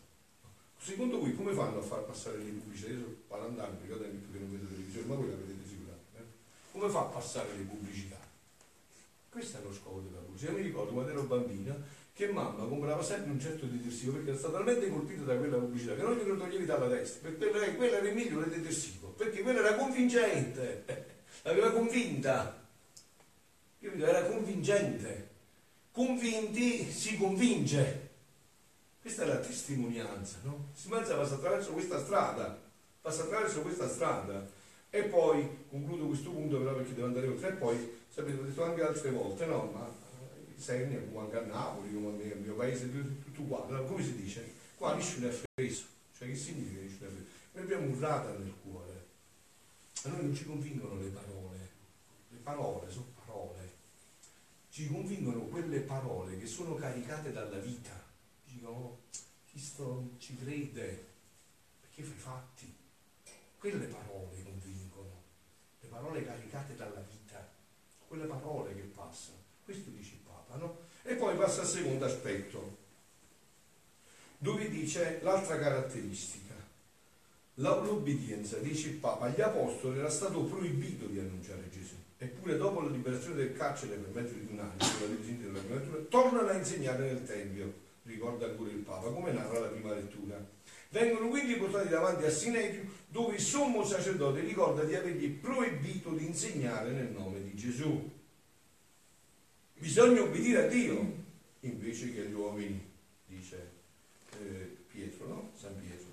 Secondo 0.78 1.20
voi 1.20 1.34
come 1.36 1.52
fanno 1.52 1.78
a 1.78 1.82
far 1.82 2.02
passare 2.04 2.38
le 2.38 2.50
pubblicità? 2.50 2.90
Io 2.90 3.22
parlo 3.28 3.46
andando, 3.46 3.78
perché 3.78 3.92
ho 3.92 4.00
tempo 4.00 4.32
che 4.32 4.38
non 4.38 4.50
vedo 4.50 4.66
televisione, 4.66 5.06
ma 5.06 5.14
voi 5.14 5.28
la 5.28 5.36
vedete 5.36 5.68
sicuramente. 5.68 6.18
Eh? 6.18 6.24
Come 6.72 6.88
fa 6.90 7.00
a 7.00 7.04
passare 7.04 7.56
le 7.56 7.62
pubblicità? 7.62 8.18
Questo 9.28 9.58
è 9.58 9.62
lo 9.62 9.72
scopo 9.72 10.00
della 10.00 10.18
pubblicità. 10.18 10.50
Io 10.50 10.56
mi 10.56 10.64
ricordo 10.64 10.92
quando 10.92 11.12
ero 11.12 11.22
bambina 11.22 12.00
che 12.12 12.26
mamma 12.28 12.66
comprava 12.66 13.02
sempre 13.02 13.30
un 13.30 13.40
certo 13.40 13.64
detersivo 13.66 14.12
perché 14.12 14.30
era 14.30 14.38
stato 14.38 14.54
talmente 14.54 14.90
colpito 14.90 15.24
da 15.24 15.36
quella 15.36 15.56
pubblicità 15.56 15.94
che 15.94 16.02
non 16.02 16.16
glielo 16.16 16.36
toglievi 16.36 16.64
dalla 16.66 16.88
testa, 16.88 17.28
perché 17.28 17.76
quella 17.76 17.96
era 17.96 18.08
il 18.08 18.14
migliore 18.14 18.50
detersivo, 18.50 19.08
perché 19.10 19.40
quella 19.42 19.60
era 19.60 19.76
convincente, 19.76 20.84
l'aveva 21.42 21.70
convinta. 21.70 22.60
Capito? 23.78 24.04
Era 24.04 24.26
convincente. 24.26 25.31
Convinti 25.92 26.90
si 26.90 27.18
convince. 27.18 28.08
Questa 29.02 29.24
è 29.24 29.26
la 29.26 29.40
testimonianza, 29.40 30.38
no? 30.42 30.70
Si 30.72 30.88
passa 30.88 31.16
attraverso 31.18 31.72
questa 31.72 32.00
strada, 32.00 32.58
passa 33.00 33.24
attraverso 33.24 33.60
questa 33.60 33.88
strada. 33.88 34.48
E 34.88 35.02
poi, 35.04 35.66
concludo 35.68 36.06
questo 36.06 36.30
punto 36.30 36.58
però 36.58 36.74
perché 36.74 36.94
devo 36.94 37.08
andare 37.08 37.26
oltre, 37.26 37.50
e 37.50 37.52
poi, 37.52 37.98
sapete, 38.08 38.36
l'ho 38.36 38.44
detto 38.44 38.64
anche 38.64 38.82
altre 38.82 39.10
volte, 39.10 39.44
no? 39.44 39.70
Ma 39.70 39.86
eh, 39.86 40.60
Sernia, 40.60 40.98
come 41.00 41.24
anche 41.24 41.36
a 41.36 41.40
Napoli, 41.52 41.92
come 41.92 42.24
nel 42.24 42.38
mio 42.38 42.54
paese, 42.54 42.90
tutto 42.90 43.40
uguale. 43.42 43.66
Allora, 43.66 43.86
come 43.86 44.02
si 44.02 44.16
dice? 44.16 44.50
Qua 44.76 44.94
nessuno 44.94 45.28
è 45.28 45.30
freso. 45.30 45.84
Cioè, 46.16 46.28
che 46.28 46.36
significa 46.36 46.80
nessuno 46.80 47.08
è 47.08 47.12
freso? 47.12 47.30
Noi 47.52 47.64
abbiamo 47.64 47.86
urlata 47.88 48.30
nel 48.30 48.54
cuore. 48.62 49.06
A 50.04 50.08
noi 50.08 50.22
non 50.22 50.34
ci 50.34 50.44
convincono 50.46 50.98
le 50.98 51.08
parole. 51.08 51.58
Le 52.30 52.38
parole 52.42 52.90
sono. 52.90 53.11
Ci 54.72 54.88
convincono 54.88 55.40
quelle 55.48 55.80
parole 55.80 56.38
che 56.38 56.46
sono 56.46 56.76
caricate 56.76 57.30
dalla 57.30 57.58
vita 57.58 57.92
dicono, 58.62 59.00
Cristo 59.50 60.12
ci 60.16 60.34
crede, 60.34 61.08
perché 61.78 62.02
fa 62.02 62.14
i 62.14 62.18
fatti. 62.18 62.74
Quelle 63.58 63.84
parole 63.84 64.42
convincono, 64.42 65.10
le 65.78 65.88
parole 65.88 66.24
caricate 66.24 66.74
dalla 66.74 67.00
vita, 67.00 67.46
quelle 68.08 68.24
parole 68.24 68.74
che 68.74 68.80
passano. 68.80 69.36
Questo 69.62 69.90
dice 69.90 70.14
il 70.14 70.20
Papa, 70.20 70.56
no? 70.56 70.78
E 71.02 71.16
poi 71.16 71.36
passa 71.36 71.60
al 71.60 71.66
secondo 71.66 72.06
aspetto, 72.06 72.78
dove 74.38 74.70
dice 74.70 75.20
l'altra 75.20 75.58
caratteristica, 75.58 76.54
l'obbedienza, 77.56 78.56
dice 78.56 78.88
il 78.88 78.96
Papa, 78.96 79.26
agli 79.26 79.42
apostoli 79.42 79.98
era 79.98 80.08
stato 80.08 80.44
proibito 80.44 81.04
di 81.04 81.18
annunciare 81.18 81.68
Gesù. 81.68 81.96
Eppure 82.22 82.56
dopo 82.56 82.82
la 82.82 82.90
liberazione 82.90 83.34
del 83.34 83.52
carcere 83.52 83.96
per 83.96 84.22
mezzo 84.22 84.34
di 84.34 84.46
un 84.52 84.60
anno, 84.60 84.76
della 84.78 85.58
della 85.58 86.06
tornano 86.08 86.46
a 86.46 86.52
insegnare 86.52 87.06
nel 87.06 87.24
Tempio 87.24 87.74
ricorda 88.04 88.46
ancora 88.46 88.70
il 88.70 88.76
Papa, 88.76 89.10
come 89.10 89.32
narra 89.32 89.58
la 89.58 89.66
prima 89.66 89.92
lettura. 89.92 90.40
Vengono 90.90 91.26
quindi 91.26 91.56
portati 91.56 91.88
davanti 91.88 92.24
a 92.24 92.30
Sinedrio, 92.30 92.84
dove 93.08 93.34
il 93.34 93.40
sommo 93.40 93.84
sacerdote 93.84 94.38
ricorda 94.38 94.84
di 94.84 94.94
avergli 94.94 95.30
proibito 95.30 96.10
di 96.10 96.26
insegnare 96.26 96.92
nel 96.92 97.10
nome 97.10 97.42
di 97.42 97.56
Gesù. 97.56 98.08
Bisogna 99.74 100.22
obbedire 100.22 100.66
a 100.66 100.68
Dio 100.68 101.14
invece 101.60 102.14
che 102.14 102.20
agli 102.20 102.34
uomini, 102.34 102.88
dice 103.26 103.70
eh, 104.38 104.76
Pietro, 104.86 105.26
no? 105.26 105.50
San 105.56 105.76
Pietro. 105.76 106.10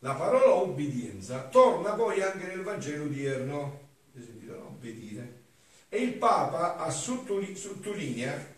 La 0.00 0.14
parola 0.16 0.52
obbedienza 0.52 1.48
torna 1.48 1.94
poi 1.94 2.20
anche 2.20 2.46
nel 2.46 2.60
Vangelo 2.60 3.04
odierno, 3.04 3.50
sentito, 3.50 3.50
no? 3.54 3.62
Obbedire. 3.62 3.81
E 5.94 5.98
il 5.98 6.14
Papa 6.14 6.88
sottolinea 6.88 8.52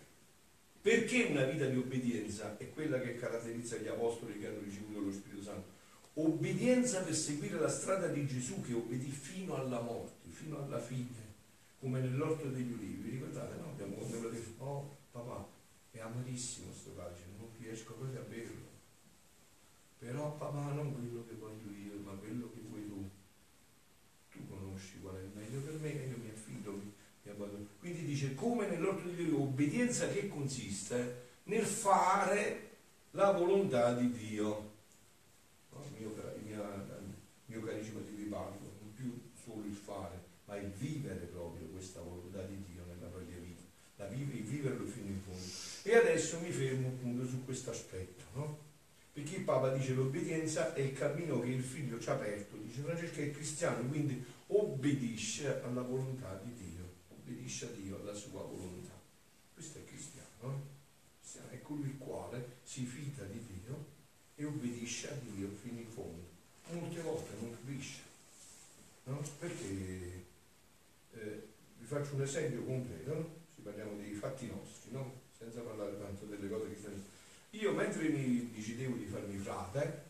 perché 0.85 1.23
una 1.23 1.43
vita 1.45 1.65
di 1.65 1.77
obbedienza 1.77 2.55
è 2.57 2.69
quella 2.69 2.99
che 2.99 3.15
caratterizza 3.15 3.75
gli 3.77 3.87
apostoli 3.87 4.39
che 4.39 4.47
hanno 4.47 4.61
ricevuto 4.61 4.99
lo 4.99 5.11
Spirito 5.11 5.41
Santo. 5.41 5.67
Obbedienza 6.13 7.01
per 7.01 7.15
seguire 7.15 7.59
la 7.59 7.67
strada 7.67 8.05
di 8.05 8.25
Gesù 8.25 8.61
che 8.61 8.73
obbedì 8.73 9.09
fino 9.09 9.55
alla 9.55 9.81
morte, 9.81 10.29
fino 10.29 10.63
alla 10.63 10.79
fine, 10.79 11.33
come 11.79 11.99
nell'orto 11.99 12.47
degli 12.47 12.71
ulivi. 12.71 13.01
Vi 13.01 13.09
ricordate, 13.09 13.55
no? 13.59 13.71
Abbiamo 13.71 13.95
quando 13.95 14.29
detto, 14.29 14.63
oh 14.63 14.97
papà, 15.11 15.45
è 15.89 15.99
amarissimo 15.99 16.71
sto 16.71 16.91
pagina, 16.91 17.33
non 17.37 17.49
riesco 17.59 17.95
proprio 17.95 18.21
a 18.21 18.23
berlo. 18.23 18.69
Però 19.97 20.37
papà 20.37 20.71
non 20.71 20.93
quello 20.93 21.25
che 21.27 21.33
voglio 21.33 21.71
io, 21.71 21.99
ma 22.01 22.11
quello 22.11 22.51
che 22.53 22.61
vuoi 22.69 22.87
tu. 22.87 23.09
Tu 24.31 24.47
conosci 24.47 24.99
qual 25.01 25.15
è 25.15 25.21
il 25.21 25.31
meglio 25.33 25.61
per 25.61 25.79
me 25.79 25.91
e 25.99 26.07
io 26.07 26.17
mi 26.17 26.29
affido, 26.29 26.71
mi, 26.73 26.93
mi 27.23 27.31
abbandono. 27.31 27.65
Quindi 27.79 28.04
dice 28.15 28.33
come 28.33 28.65
nell'ordine 28.69 29.13
di 29.13 29.25
Dio, 29.25 29.41
obbedienza 29.41 30.07
che 30.07 30.29
consiste 30.29 31.23
nel 31.43 31.65
fare 31.65 32.69
la 33.11 33.31
volontà 33.31 33.93
di 33.93 34.09
Dio. 34.09 34.71
No, 35.71 35.83
il, 35.83 35.99
mio, 35.99 36.15
il, 36.37 36.43
mio, 36.45 36.63
il 36.63 37.13
mio 37.47 37.61
carisma 37.61 37.99
di 37.99 38.15
vi 38.15 38.29
parlo, 38.29 38.71
non 38.79 38.93
più 38.95 39.19
solo 39.43 39.65
il 39.65 39.75
fare, 39.75 40.23
ma 40.45 40.55
il 40.55 40.69
vivere 40.69 41.25
proprio 41.25 41.67
questa 41.67 41.99
volontà 41.99 42.41
di 42.43 42.63
Dio 42.71 42.83
nella 42.87 43.07
propria 43.07 43.37
vita, 43.37 43.63
la 43.97 44.05
vive, 44.05 44.37
il 44.37 44.43
viverlo 44.43 44.85
fino 44.85 45.09
in 45.09 45.19
fondo. 45.19 45.45
E 45.83 45.95
adesso 45.97 46.39
mi 46.39 46.51
fermo 46.51 46.87
appunto 46.87 47.27
su 47.27 47.43
questo 47.43 47.71
aspetto, 47.71 48.23
no? 48.33 48.63
Perché 49.11 49.35
il 49.35 49.43
Papa 49.43 49.73
dice 49.73 49.93
l'obbedienza 49.93 50.73
è 50.73 50.79
il 50.79 50.93
cammino 50.93 51.41
che 51.41 51.49
il 51.49 51.63
figlio 51.63 51.99
ci 51.99 52.09
ha 52.09 52.13
aperto, 52.13 52.55
dice 52.57 52.81
Francesco 52.81 53.19
è 53.19 53.31
cristiano, 53.31 53.87
quindi 53.89 54.23
obbedisce 54.47 55.61
alla 55.63 55.81
volontà 55.81 56.39
di 56.43 56.53
Dio, 56.53 56.64
obbedisce 57.25 57.65
a 57.65 57.69
Dio, 57.69 57.99
alla 57.99 58.13
sua 58.13 58.41
volontà. 58.41 58.93
Questo 59.53 59.79
è 59.79 59.85
cristiano, 59.85 60.27
no? 60.41 60.61
cristiano 61.19 61.49
è 61.49 61.61
colui 61.61 61.89
il 61.89 61.97
quale 61.97 62.57
si 62.63 62.85
fida 62.85 63.23
di 63.23 63.43
Dio 63.45 63.85
e 64.35 64.45
obbedisce 64.45 65.09
a 65.09 65.15
Dio 65.15 65.49
fino 65.61 65.79
in 65.79 65.89
fondo. 65.89 66.23
Molte 66.69 67.01
volte 67.01 67.31
non 67.39 67.51
capisce, 67.51 68.01
no? 69.05 69.21
Perché 69.39 70.25
eh, 71.13 71.47
vi 71.79 71.85
faccio 71.85 72.15
un 72.15 72.21
esempio 72.21 72.63
concreto, 72.63 73.13
no? 73.13 73.29
Se 73.53 73.61
parliamo 73.61 73.95
dei 73.97 74.13
fatti 74.13 74.47
nostri, 74.47 74.91
no? 74.91 75.21
Senza 75.37 75.61
parlare 75.61 75.97
tanto 75.99 76.25
delle 76.25 76.47
cose 76.49 76.69
che 76.69 76.79
stanno 76.79 77.13
io 77.51 77.71
mentre 77.71 78.09
mi 78.09 78.51
decidevo 78.53 78.97
di 78.97 79.05
farmi 79.05 79.37
frate, 79.37 80.03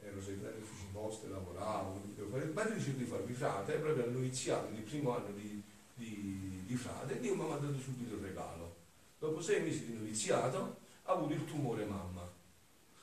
ero 0.00 0.20
segretario 0.20 0.60
uffici 0.60 0.86
poste, 0.92 1.28
lavoravo, 1.28 2.00
fare, 2.30 2.46
mentre 2.46 2.74
decidevo 2.74 2.98
di 2.98 3.04
farmi 3.04 3.32
frate, 3.32 3.74
proprio 3.74 4.04
al 4.04 4.12
noviziato, 4.12 4.74
il 4.74 4.82
primo 4.82 5.14
anno 5.14 5.30
di, 5.36 5.57
di, 5.98 6.64
di 6.64 6.74
frate, 6.76 7.20
Dio 7.20 7.34
mi 7.34 7.42
ha 7.42 7.46
mandato 7.46 7.78
subito 7.78 8.14
il 8.14 8.22
regalo. 8.22 8.76
Dopo 9.18 9.42
sei 9.42 9.60
mesi 9.60 9.84
di 9.84 9.94
noviziato 9.94 10.78
ha 11.04 11.12
avuto 11.12 11.34
il 11.34 11.44
tumore 11.44 11.84
mamma. 11.84 12.26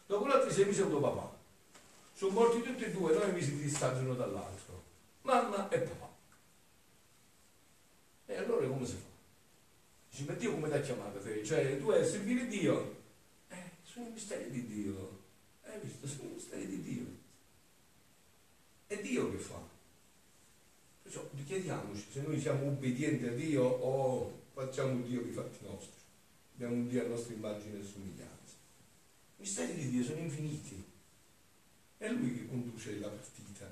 Dopo 0.08 0.26
altri 0.26 0.52
sei 0.52 0.66
mesi 0.66 0.82
ha 0.82 0.86
avuto 0.86 1.02
papà. 1.02 1.38
Sono 2.14 2.32
morti 2.32 2.62
tutti 2.62 2.86
e 2.86 2.92
due, 2.92 3.14
nove 3.14 3.32
mesi 3.32 3.56
di 3.56 3.64
distanza 3.64 4.02
uno 4.02 4.16
dall'altro. 4.16 4.82
Mamma 5.22 5.70
e 5.70 5.80
papà. 5.80 6.14
E 8.28 8.36
allora 8.38 8.68
come 8.68 8.86
si 8.86 8.94
fa? 8.94 9.14
Dici, 10.10 10.26
ma 10.26 10.34
Dio 10.34 10.52
come 10.54 10.70
ti 10.70 10.76
ha 10.76 10.82
chiamato 10.82 11.20
te? 11.20 11.44
Cioè, 11.44 11.78
tu 11.80 11.90
hai 11.90 12.06
servire 12.06 12.48
Dio 12.48 13.04
sono 13.96 14.08
i 14.10 14.12
misteri 14.12 14.52
di 14.52 14.68
Dio. 14.68 15.24
Hai 15.64 15.80
visto? 15.80 16.06
Sono 16.06 16.30
i 16.30 16.34
misteri 16.34 16.68
di 16.68 16.82
Dio. 16.82 17.06
È 18.88 18.98
Dio 18.98 19.32
che 19.32 19.38
fa. 19.38 19.75
Perciò 21.06 21.30
chiediamoci 21.46 22.04
se 22.12 22.22
noi 22.22 22.42
siamo 22.42 22.66
obbedienti 22.66 23.28
a 23.28 23.32
Dio 23.32 23.64
o 23.64 24.42
facciamo 24.54 25.06
Dio 25.06 25.22
i 25.22 25.32
fatti 25.32 25.64
nostri. 25.64 26.02
Abbiamo 26.56 26.74
un 26.74 26.88
Dio 26.88 27.06
a 27.06 27.08
nostra 27.08 27.36
immagine 27.36 27.80
e 27.80 27.84
somiglianza. 27.84 28.56
I 29.38 29.42
misteri 29.42 29.74
di 29.76 29.90
Dio 29.92 30.04
sono 30.04 30.22
infiniti. 30.22 30.84
È 32.00 32.10
Lui 32.10 32.34
che 32.34 32.48
conduce 32.48 32.98
la 32.98 33.10
partita. 33.10 33.72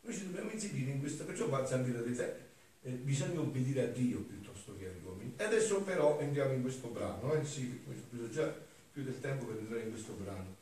Noi 0.00 0.12
ci 0.12 0.24
dobbiamo 0.24 0.50
inserire 0.50 0.90
in 0.90 0.98
questa, 0.98 1.22
perciò 1.22 1.48
va 1.48 1.58
a 1.58 1.64
Zambira 1.66 2.02
di 2.02 2.16
te. 2.16 2.34
Eh, 2.82 2.90
bisogna 2.90 3.38
obbedire 3.38 3.82
a 3.82 3.86
Dio 3.86 4.18
piuttosto 4.22 4.76
che 4.76 4.88
agli 4.88 5.04
uomini. 5.04 5.34
E 5.36 5.44
adesso 5.44 5.82
però 5.82 6.18
entriamo 6.18 6.54
in 6.54 6.62
questo 6.62 6.88
brano. 6.88 7.34
Eh? 7.34 7.44
Sì, 7.44 7.82
questo 7.84 8.28
già 8.30 8.52
più 8.92 9.04
del 9.04 9.20
tempo 9.20 9.44
per 9.44 9.58
entrare 9.58 9.82
in 9.82 9.90
questo 9.90 10.14
brano. 10.14 10.57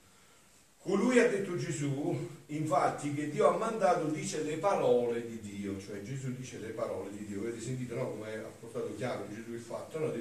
Colui 0.87 1.19
ha 1.19 1.29
detto 1.29 1.57
Gesù, 1.57 2.29
infatti, 2.47 3.13
che 3.13 3.29
Dio 3.29 3.49
ha 3.49 3.57
mandato, 3.57 4.07
dice 4.07 4.45
le 4.45 4.57
parole 4.59 5.27
di 5.27 5.41
Dio, 5.41 5.81
cioè 5.81 6.01
Gesù 6.03 6.33
dice 6.33 6.61
le 6.61 6.69
parole 6.69 7.11
di 7.11 7.27
Dio. 7.27 7.41
Avete 7.41 7.61
sentito, 7.61 7.97
no? 7.97 8.11
Come 8.11 8.37
ha 8.37 8.53
portato 8.61 8.95
chiaro 8.95 9.27
Gesù 9.29 9.51
il 9.53 9.59
fatto, 9.59 9.99
no? 9.99 10.15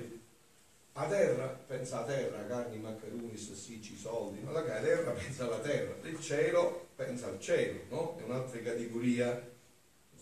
A 0.93 1.05
terra, 1.05 1.45
pensa 1.45 2.01
a 2.01 2.05
terra, 2.05 2.47
carni, 2.47 2.79
maccheroni, 2.79 3.37
sassicci, 3.37 3.95
soldi, 3.95 4.39
ma 4.41 4.49
la 4.49 4.63
terra 4.63 5.11
pensa 5.11 5.45
alla 5.45 5.59
terra, 5.59 5.93
del 6.01 6.19
cielo 6.19 6.87
pensa 6.95 7.27
al 7.27 7.39
cielo, 7.39 7.81
no? 7.89 8.17
È 8.17 8.23
un'altra 8.23 8.59
categoria. 8.59 9.53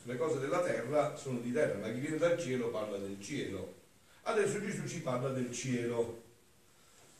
Le 0.03 0.17
cose 0.17 0.39
della 0.39 0.61
terra 0.61 1.15
sono 1.15 1.39
di 1.39 1.53
terra, 1.53 1.77
ma 1.79 1.89
chi 1.89 1.99
viene 2.01 2.17
dal 2.17 2.37
cielo 2.37 2.67
parla 2.67 2.97
del 2.97 3.15
cielo. 3.21 3.75
Adesso 4.23 4.59
Gesù 4.59 4.85
ci 4.89 4.99
parla 4.99 5.29
del 5.29 5.53
cielo. 5.53 6.21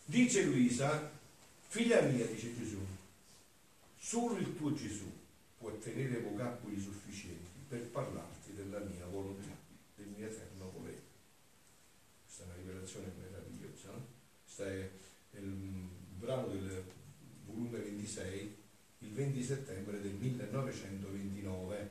Dice 0.03 0.43
Luisa, 0.43 1.09
figlia 1.69 2.01
mia, 2.01 2.25
dice 2.25 2.53
Gesù, 2.57 2.79
solo 4.03 4.37
il 4.37 4.53
tuo 4.57 4.73
Gesù 4.73 5.09
può 5.57 5.71
tenere 5.77 6.19
vocaboli 6.19 6.77
sufficienti 6.77 7.49
per 7.69 7.87
parlarti 7.87 8.53
della 8.53 8.79
mia 8.79 9.05
volontà, 9.05 9.55
del 9.95 10.07
mio 10.07 10.27
eterno 10.27 10.71
volere. 10.71 11.01
Questa 12.25 12.43
è 12.43 12.45
una 12.47 12.55
rivelazione 12.55 13.13
meravigliosa. 13.17 13.91
No? 13.91 14.05
Questo 14.43 14.63
è 14.65 14.89
il 15.39 15.49
brano 16.19 16.47
del 16.47 16.83
volume 17.45 17.79
26, 17.79 18.55
il 18.99 19.11
20 19.13 19.41
settembre 19.41 20.01
del 20.01 20.15
1929, 20.15 21.89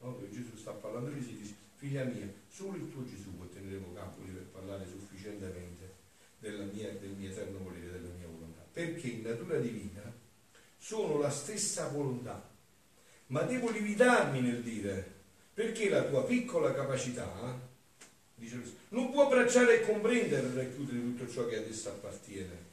no? 0.00 0.20
Gesù 0.30 0.56
sta 0.56 0.72
parlando 0.72 1.10
di 1.10 1.22
si 1.22 1.38
dice, 1.38 1.54
figlia 1.76 2.04
mia, 2.04 2.30
solo 2.46 2.76
il 2.76 2.92
tuo 2.92 3.06
Gesù 3.06 3.34
può 3.36 3.46
tenere 3.46 3.78
vocaboli 3.78 4.32
per 4.32 4.44
parlare 4.52 4.86
sufficientemente 4.86 5.92
mia, 6.74 6.92
del 6.92 7.14
mio 7.16 7.30
eterno 7.30 7.58
volere, 7.60 7.90
della 7.90 8.14
mia 8.18 8.26
volontà. 8.26 8.60
Perché 8.70 9.08
in 9.08 9.22
natura 9.22 9.58
divina 9.58 10.03
sono 10.84 11.18
la 11.18 11.30
stessa 11.30 11.88
volontà, 11.88 12.46
ma 13.28 13.40
devo 13.44 13.70
limitarmi 13.70 14.42
nel 14.42 14.62
dire, 14.62 15.12
perché 15.54 15.88
la 15.88 16.02
tua 16.02 16.24
piccola 16.24 16.74
capacità, 16.74 17.58
dice 18.34 18.60
così, 18.60 18.76
non 18.90 19.10
può 19.10 19.24
abbracciare 19.24 19.80
e 19.80 19.86
comprendere 19.86 20.46
e 20.46 20.54
racchiudere 20.54 21.00
tutto 21.00 21.26
ciò 21.26 21.46
che 21.46 21.56
ad 21.56 21.66
essa 21.66 21.88
appartiene. 21.88 22.72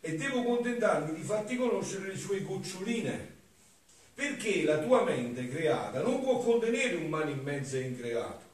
E 0.00 0.16
devo 0.16 0.42
contentarmi 0.42 1.14
di 1.14 1.22
farti 1.22 1.56
conoscere 1.56 2.06
le 2.06 2.16
sue 2.16 2.42
goccioline, 2.42 3.34
perché 4.14 4.64
la 4.64 4.78
tua 4.78 5.04
mente 5.04 5.50
creata 5.50 6.00
non 6.00 6.22
può 6.22 6.38
contenere 6.38 6.94
un 6.94 7.10
mano 7.10 7.28
immenso 7.28 7.76
e 7.76 7.80
increato. 7.80 8.44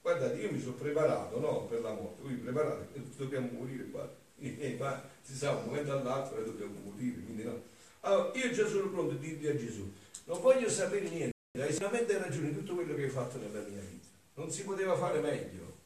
Guardate 0.00 0.40
io 0.40 0.52
mi 0.52 0.60
sono 0.60 0.74
preparato 0.74 1.40
no, 1.40 1.64
per 1.64 1.80
la 1.80 1.92
morte, 1.92 2.22
voi 2.22 2.34
preparate, 2.34 2.86
dobbiamo 3.16 3.48
morire 3.50 3.86
qua. 3.86 4.08
Si 5.22 5.36
sa 5.36 5.50
un 5.50 5.66
momento 5.66 5.92
all'altro 5.92 6.42
dobbiamo 6.42 6.78
morire, 6.82 7.20
quindi 7.20 7.44
no. 7.44 7.70
Allora, 8.00 8.32
io 8.38 8.50
già 8.50 8.66
sono 8.66 8.88
pronto 8.88 9.14
a 9.14 9.18
dirgli 9.18 9.46
a 9.46 9.56
Gesù, 9.56 9.92
non 10.24 10.40
voglio 10.40 10.70
sapere 10.70 11.08
niente, 11.08 11.36
hai 11.58 11.72
solamente 11.72 12.16
ragione 12.16 12.54
tutto 12.54 12.74
quello 12.74 12.94
che 12.94 13.04
hai 13.04 13.10
fatto 13.10 13.36
nella 13.38 13.60
mia 13.60 13.80
vita, 13.80 14.06
non 14.34 14.50
si 14.50 14.64
poteva 14.64 14.96
fare 14.96 15.20
meglio. 15.20 15.78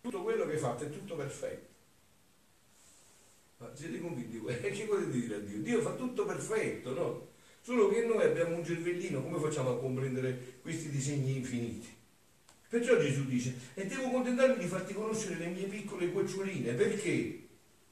Tutto 0.00 0.22
quello 0.22 0.46
che 0.46 0.52
hai 0.52 0.58
fatto 0.58 0.84
è 0.84 0.90
tutto 0.90 1.16
perfetto. 1.16 1.72
Ma 3.58 3.70
siete 3.74 4.00
convinti? 4.00 4.42
Eh, 4.46 4.70
che 4.72 4.84
potete 4.84 5.10
dire 5.10 5.34
a 5.36 5.38
Dio? 5.38 5.58
Dio 5.60 5.80
fa 5.80 5.92
tutto 5.94 6.24
perfetto, 6.24 6.92
no? 6.92 7.28
Solo 7.60 7.88
che 7.88 8.04
noi 8.04 8.22
abbiamo 8.22 8.56
un 8.56 8.64
cervellino, 8.64 9.22
come 9.22 9.38
facciamo 9.38 9.70
a 9.70 9.78
comprendere 9.78 10.58
questi 10.60 10.90
disegni 10.90 11.36
infiniti? 11.36 11.88
Perciò 12.68 12.98
Gesù 12.98 13.24
dice, 13.26 13.54
e 13.74 13.86
devo 13.86 14.10
contentarmi 14.10 14.58
di 14.58 14.66
farti 14.66 14.92
conoscere 14.92 15.36
le 15.36 15.46
mie 15.46 15.66
piccole 15.66 16.10
goccioline, 16.10 16.72
perché 16.74 17.46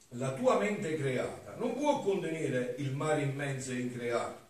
la 0.09 0.33
tua 0.33 0.59
mente 0.59 0.95
creata 0.95 1.42
non 1.57 1.75
può 1.75 2.01
contenere 2.01 2.75
il 2.79 2.91
mare 2.93 3.23
immenso 3.23 3.71
e 3.71 3.79
increato. 3.79 4.41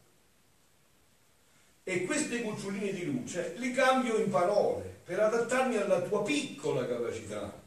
E 1.83 2.05
queste 2.05 2.41
goccioline 2.41 2.93
di 2.93 3.05
luce 3.05 3.55
le 3.57 3.71
cambio 3.71 4.17
in 4.17 4.29
parole 4.29 5.01
per 5.03 5.19
adattarmi 5.19 5.75
alla 5.75 6.01
tua 6.01 6.23
piccola 6.23 6.87
capacità 6.87 7.61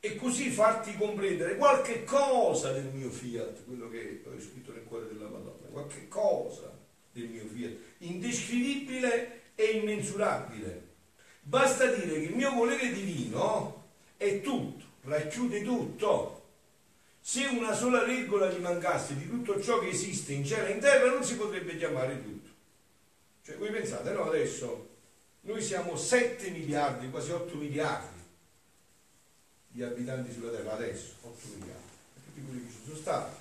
e 0.00 0.16
così 0.16 0.48
farti 0.50 0.96
comprendere 0.96 1.56
qualche 1.56 2.04
cosa 2.04 2.72
del 2.72 2.86
mio 2.86 3.10
fiat, 3.10 3.64
quello 3.66 3.90
che 3.90 4.22
ho 4.24 4.40
scritto 4.40 4.72
nel 4.72 4.84
cuore 4.84 5.08
della 5.08 5.28
Madonna, 5.28 5.66
qualche 5.70 6.08
cosa 6.08 6.72
del 7.12 7.28
mio 7.28 7.44
fiat, 7.44 7.76
indescrivibile 7.98 9.40
e 9.54 9.64
immensurabile 9.64 10.88
Basta 11.42 11.86
dire 11.86 12.12
che 12.12 12.26
il 12.26 12.36
mio 12.36 12.52
volere 12.52 12.92
divino 12.92 13.88
è 14.16 14.40
tutto, 14.40 14.84
racchiude 15.02 15.62
tutto. 15.62 16.39
Se 17.22 17.44
una 17.44 17.74
sola 17.74 18.04
regola 18.04 18.50
gli 18.50 18.60
mancasse 18.60 19.16
di 19.16 19.28
tutto 19.28 19.60
ciò 19.60 19.78
che 19.78 19.88
esiste 19.88 20.32
in 20.32 20.44
cielo 20.44 20.66
e 20.66 20.72
in 20.72 20.80
terra 20.80 21.10
non 21.10 21.22
si 21.22 21.36
potrebbe 21.36 21.76
chiamare 21.76 22.22
tutto. 22.22 22.48
Cioè 23.44 23.56
voi 23.56 23.70
pensate, 23.70 24.12
no, 24.12 24.24
adesso 24.24 24.88
Noi 25.42 25.62
siamo 25.62 25.96
7 25.96 26.50
miliardi, 26.50 27.08
quasi 27.08 27.30
8 27.30 27.56
miliardi 27.56 28.20
di 29.68 29.82
abitanti 29.82 30.32
sulla 30.32 30.50
Terra 30.50 30.72
adesso, 30.72 31.14
8 31.22 31.48
miliardi. 31.58 31.88
Tutti 32.24 32.44
quelli 32.44 32.66
che 32.66 32.72
ci 32.72 32.78
sono 32.84 32.96
stati, 32.96 33.36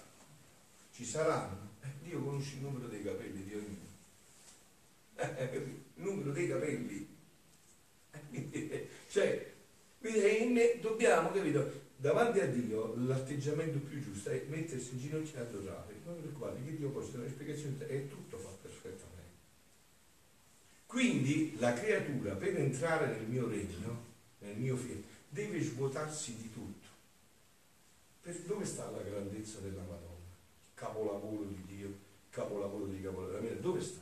ci 0.93 1.05
saranno. 1.05 1.67
Eh, 1.81 1.87
Dio 2.03 2.23
conosce 2.23 2.55
il 2.55 2.61
numero 2.61 2.87
dei 2.87 3.03
capelli 3.03 3.43
di 3.43 3.53
ognuno. 3.53 3.87
Eh, 5.15 5.49
il 5.53 5.81
numero 5.95 6.31
dei 6.31 6.47
capelli. 6.47 7.17
Eh, 8.31 8.89
cioè, 9.09 9.51
dobbiamo, 10.79 11.31
capito, 11.31 11.87
davanti 11.99 12.39
a 12.39 12.47
Dio 12.47 12.95
l'atteggiamento 12.95 13.77
più 13.79 14.01
giusto 14.01 14.29
è 14.29 14.45
mettersi 14.47 14.93
in 14.93 14.99
ginocchio 14.99 15.37
e 15.37 15.41
adorare. 15.41 15.93
Non 16.05 16.19
preoccupate 16.19 16.63
che 16.63 16.77
Dio 16.77 16.89
possa 16.89 17.11
dare 17.11 17.23
una 17.23 17.31
spiegazione, 17.31 17.87
è 17.87 18.07
tutto 18.07 18.37
fatto 18.37 18.57
perfettamente. 18.61 19.17
Quindi 20.85 21.55
la 21.59 21.73
creatura 21.73 22.33
per 22.35 22.57
entrare 22.57 23.17
nel 23.17 23.27
mio 23.27 23.47
regno, 23.47 24.05
nel 24.39 24.55
mio 24.57 24.75
fiat, 24.75 25.03
deve 25.27 25.61
svuotarsi 25.61 26.35
di 26.37 26.51
tutto. 26.51 26.87
Per 28.21 28.35
dove 28.41 28.65
sta 28.65 28.89
la 28.89 29.01
grandezza 29.01 29.59
della 29.59 29.81
Madonna? 29.81 30.07
Capolavoro 30.73 31.43
di 31.43 31.63
Dio, 31.67 31.93
capolavoro 32.29 32.85
di 32.85 33.01
capolavoro 33.01 33.53
dove 33.59 33.81
sta? 33.81 33.99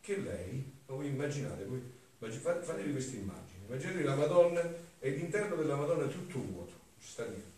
Che 0.00 0.16
lei, 0.18 0.72
voi 0.86 1.06
immaginate, 1.06 1.64
voi, 1.64 1.80
fatevi 2.18 2.92
questa 2.92 3.16
immagine, 3.16 3.64
immaginate 3.66 4.02
la 4.02 4.14
Madonna 4.14 4.74
e 4.98 5.10
l'interno 5.10 5.56
della 5.56 5.76
Madonna 5.76 6.04
è 6.04 6.08
tutto 6.08 6.38
vuoto, 6.38 6.65
non 7.06 7.12
sta 7.12 7.24
niente. 7.26 7.54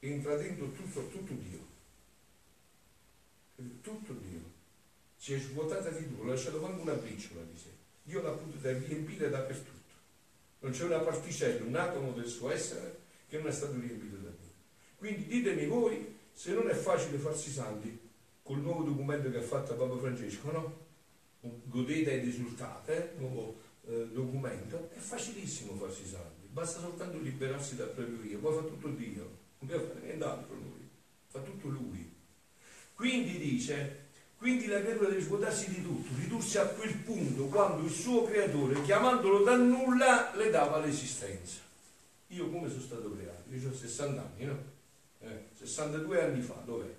Entra 0.00 0.36
dentro 0.36 0.70
tutto, 0.72 1.08
tutto 1.08 1.32
Dio. 1.32 1.66
Tutto 3.80 4.12
Dio. 4.12 4.56
Si 5.16 5.32
è 5.32 5.38
svuotata 5.38 5.88
di 5.90 6.06
tutto, 6.06 6.22
ha 6.22 6.26
lasciato 6.26 6.60
manco 6.60 6.82
una 6.82 6.92
briciola 6.92 7.40
di 7.42 7.58
sé. 7.58 7.70
Dio 8.02 8.22
l'ha 8.22 8.30
potuta 8.30 8.70
riempire 8.70 9.30
dappertutto. 9.30 9.76
Non 10.60 10.72
c'è 10.72 10.84
una 10.84 11.00
particella, 11.00 11.64
un 11.64 11.74
atomo 11.74 12.12
del 12.12 12.26
suo 12.26 12.50
essere 12.50 13.06
che 13.28 13.38
non 13.38 13.48
è 13.48 13.52
stato 13.52 13.72
riempito 13.72 14.16
da 14.16 14.28
Dio. 14.28 14.52
Quindi 14.96 15.26
ditemi 15.26 15.66
voi 15.66 16.16
se 16.32 16.52
non 16.52 16.68
è 16.68 16.74
facile 16.74 17.18
farsi 17.18 17.50
santi 17.50 17.98
col 18.42 18.60
nuovo 18.60 18.84
documento 18.84 19.30
che 19.30 19.38
ha 19.38 19.42
fatto 19.42 19.74
Papa 19.74 19.98
Francesco, 19.98 20.50
no? 20.52 20.86
Godete 21.40 22.20
ed 22.20 22.28
esultate, 22.28 23.14
nuovo 23.18 23.60
eh, 23.86 24.08
documento, 24.12 24.90
è 24.92 24.98
facilissimo 24.98 25.74
farsi 25.74 26.06
santi, 26.06 26.37
basta 26.58 26.80
soltanto 26.80 27.18
liberarsi 27.18 27.76
dal 27.76 27.88
proprio 27.90 28.22
io, 28.24 28.38
poi 28.38 28.54
fa 28.56 28.62
tutto 28.62 28.88
Dio, 28.88 29.22
non 29.58 29.70
deve 29.70 29.86
fare 29.86 30.00
nient'altro 30.06 30.54
lui, 30.54 30.88
fa 31.28 31.40
tutto 31.40 31.68
lui. 31.68 32.12
Quindi 32.94 33.38
dice, 33.38 34.06
quindi 34.36 34.66
la 34.66 34.80
creatura 34.80 35.08
deve 35.08 35.20
svuotarsi 35.20 35.70
di 35.72 35.82
tutto, 35.82 36.08
ridursi 36.16 36.58
a 36.58 36.66
quel 36.66 36.94
punto 36.96 37.44
quando 37.46 37.84
il 37.84 37.92
suo 37.92 38.24
creatore, 38.24 38.82
chiamandolo 38.82 39.44
da 39.44 39.56
nulla, 39.56 40.34
le 40.34 40.50
dava 40.50 40.78
l'esistenza. 40.78 41.60
Io 42.28 42.50
come 42.50 42.68
sono 42.68 42.82
stato 42.82 43.14
creato? 43.14 43.54
Io 43.54 43.70
ho 43.70 43.74
60 43.74 44.20
anni, 44.20 44.44
no? 44.44 44.58
Eh, 45.20 45.44
62 45.54 46.22
anni 46.22 46.42
fa, 46.42 46.60
dov'è? 46.64 46.92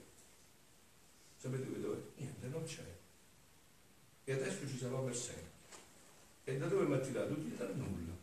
Sapete 1.35 1.79
dov'è? 1.79 1.97
Niente, 2.15 2.47
non 2.47 2.63
c'è. 2.63 2.83
E 4.23 4.31
adesso 4.31 4.67
ci 4.67 4.77
sarò 4.77 5.03
per 5.03 5.15
sempre. 5.15 5.47
E 6.45 6.57
da 6.57 6.67
dove 6.67 6.85
mi 6.85 6.95
ha 6.95 6.99
tirato? 6.99 7.33
Tutti 7.33 7.55
dal 7.57 7.75
nulla. 7.75 8.18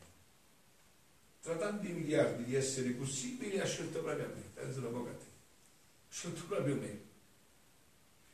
Tanti 1.58 1.88
miliardi 1.88 2.44
di 2.44 2.54
esseri 2.54 2.90
possibili 2.90 3.58
ha 3.58 3.66
scelto 3.66 4.00
proprio 4.00 4.26
me, 4.26 4.42
penso 4.54 4.80
da 4.80 4.88
poco 4.88 5.08
a 5.08 5.12
te. 5.12 5.25
Ha 5.25 6.12
scelto 6.12 6.42
proprio 6.46 6.76
me. 6.76 7.00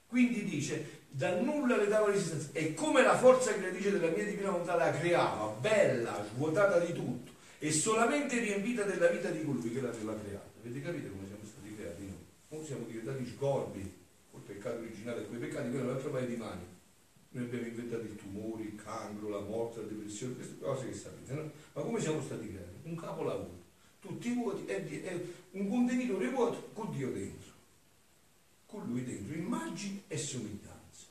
Quindi 0.06 0.44
dice, 0.44 1.00
da 1.08 1.40
nulla 1.40 1.76
le 1.76 1.88
dava 1.88 2.10
resistenza. 2.10 2.50
E 2.52 2.74
come 2.74 3.02
la 3.02 3.16
forza 3.16 3.54
creatrice 3.54 3.92
della 3.92 4.10
mia 4.10 4.24
divina 4.24 4.50
volontà 4.50 4.74
la 4.74 4.90
creava, 4.90 5.46
bella, 5.58 6.26
svuotata 6.32 6.78
di 6.80 6.92
tutto, 6.92 7.30
e 7.58 7.72
solamente 7.72 8.38
riempita 8.40 8.82
della 8.82 9.06
vita 9.06 9.30
di 9.30 9.42
colui 9.44 9.72
che 9.72 9.80
l'aveva 9.80 10.18
creata. 10.18 10.50
Avete 10.60 10.82
capito 10.82 11.08
come 11.10 11.26
siamo 11.26 11.44
stati 11.44 11.74
creati 11.74 12.02
noi? 12.02 12.24
Noi 12.48 12.64
siamo 12.66 12.84
diventati 12.84 13.32
scorbi, 13.34 13.94
col 14.30 14.40
peccato 14.40 14.78
originale 14.78 15.24
quei 15.26 15.38
peccati, 15.38 15.70
quello 15.70 15.84
è 15.84 15.88
un 15.88 15.94
altro 15.96 16.10
paio 16.10 16.26
di 16.26 16.36
mani. 16.36 16.70
Noi 17.30 17.44
abbiamo 17.44 17.66
inventato 17.66 18.02
i 18.02 18.16
tumori, 18.16 18.64
il 18.64 18.82
cancro, 18.82 19.28
la 19.30 19.40
morte, 19.40 19.80
la 19.80 19.86
depressione, 19.86 20.34
queste 20.34 20.58
cose 20.58 20.88
che 20.88 20.94
sapete, 20.94 21.32
no? 21.32 21.50
Ma 21.72 21.82
come 21.82 22.00
siamo 22.00 22.20
stati 22.20 22.48
creati? 22.48 22.71
Un 22.82 22.96
capolavoro. 22.96 23.60
Tutti 24.00 24.32
vuoti, 24.34 24.64
è, 24.66 25.20
un 25.52 25.68
contenitore 25.68 26.28
vuoto 26.30 26.70
con 26.72 26.90
Dio 26.90 27.12
dentro 27.12 27.52
con 28.72 28.86
lui 28.86 29.04
dentro 29.04 29.34
immagine 29.34 30.04
e 30.08 30.16
somiglianza. 30.16 31.04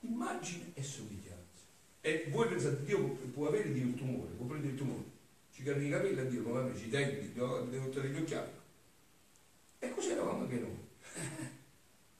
Immagine 0.00 0.72
e 0.74 0.82
somiglianza. 0.82 1.62
E 2.00 2.26
voi 2.30 2.48
pensate, 2.48 2.84
Dio 2.84 2.98
può 3.32 3.46
avere 3.46 3.72
Dio 3.72 3.84
il 3.84 3.94
tumore, 3.94 4.32
può 4.32 4.44
prendere 4.46 4.72
il 4.72 4.78
tumore, 4.78 5.04
ci 5.52 5.62
cade 5.62 5.84
i 5.84 5.88
capelli 5.88 6.18
a 6.18 6.24
Dio, 6.24 6.42
come 6.42 6.58
a 6.58 6.62
me, 6.64 6.76
ci 6.76 6.88
denti, 6.88 7.32
devo 7.32 7.88
tenere 7.90 8.08
gli 8.08 8.20
occhiali. 8.20 8.50
E 9.78 9.90
così 9.90 10.10
eravamo 10.10 10.42
anche 10.42 10.58
noi. 10.58 10.78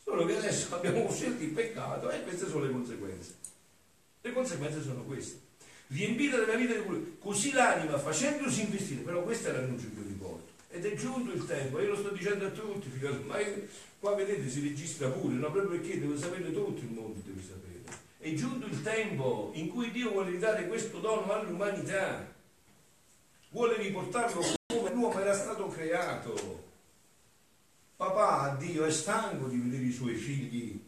Solo 0.04 0.24
che 0.24 0.36
adesso 0.36 0.76
abbiamo 0.76 1.10
scelto 1.10 1.42
il 1.42 1.50
peccato 1.50 2.08
e 2.08 2.22
queste 2.22 2.46
sono 2.46 2.64
le 2.64 2.70
conseguenze. 2.70 3.34
Le 4.20 4.32
conseguenze 4.32 4.82
sono 4.82 5.02
queste. 5.02 5.40
Riempita 5.88 6.38
della 6.38 6.54
vita 6.54 6.74
di 6.74 6.84
colui, 6.84 7.16
così 7.18 7.52
l'anima 7.52 7.98
facendosi 7.98 8.62
investire, 8.62 9.02
però 9.02 9.22
questo 9.22 9.48
è 9.48 9.52
l'annuncio 9.52 9.86
che 9.94 10.00
io 10.00 10.04
vi. 10.06 10.14
Ed 10.76 10.84
è 10.84 10.94
giunto 10.94 11.32
il 11.32 11.46
tempo, 11.46 11.80
io 11.80 11.90
lo 11.90 11.96
sto 11.96 12.10
dicendo 12.10 12.46
a 12.46 12.50
tutti, 12.50 12.90
figlio, 12.90 13.22
ma 13.24 13.38
Qua 13.98 14.14
vedete 14.14 14.48
si 14.48 14.60
registra 14.60 15.08
pure, 15.08 15.34
no? 15.34 15.50
proprio 15.50 15.78
perché 15.78 15.98
deve 15.98 16.18
sapere 16.18 16.52
tutto 16.52 16.80
il 16.80 16.90
mondo, 16.90 17.20
deve 17.24 17.40
sapere. 17.40 17.82
È 18.18 18.32
giunto 18.34 18.66
il 18.66 18.82
tempo 18.82 19.52
in 19.54 19.68
cui 19.68 19.90
Dio 19.90 20.10
vuole 20.10 20.36
dare 20.38 20.68
questo 20.68 20.98
dono 20.98 21.32
all'umanità. 21.32 22.30
Vuole 23.50 23.78
riportarlo 23.78 24.42
come 24.66 24.92
l'uomo 24.92 25.18
era 25.18 25.32
stato 25.32 25.68
creato. 25.68 26.64
Papà, 27.96 28.56
Dio, 28.58 28.84
è 28.84 28.90
stanco 28.90 29.46
di 29.46 29.56
vedere 29.56 29.84
i 29.84 29.92
suoi 29.92 30.14
figli 30.14 30.78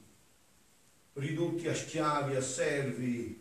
ridotti 1.14 1.66
a 1.66 1.74
schiavi, 1.74 2.36
a 2.36 2.42
servi, 2.42 3.37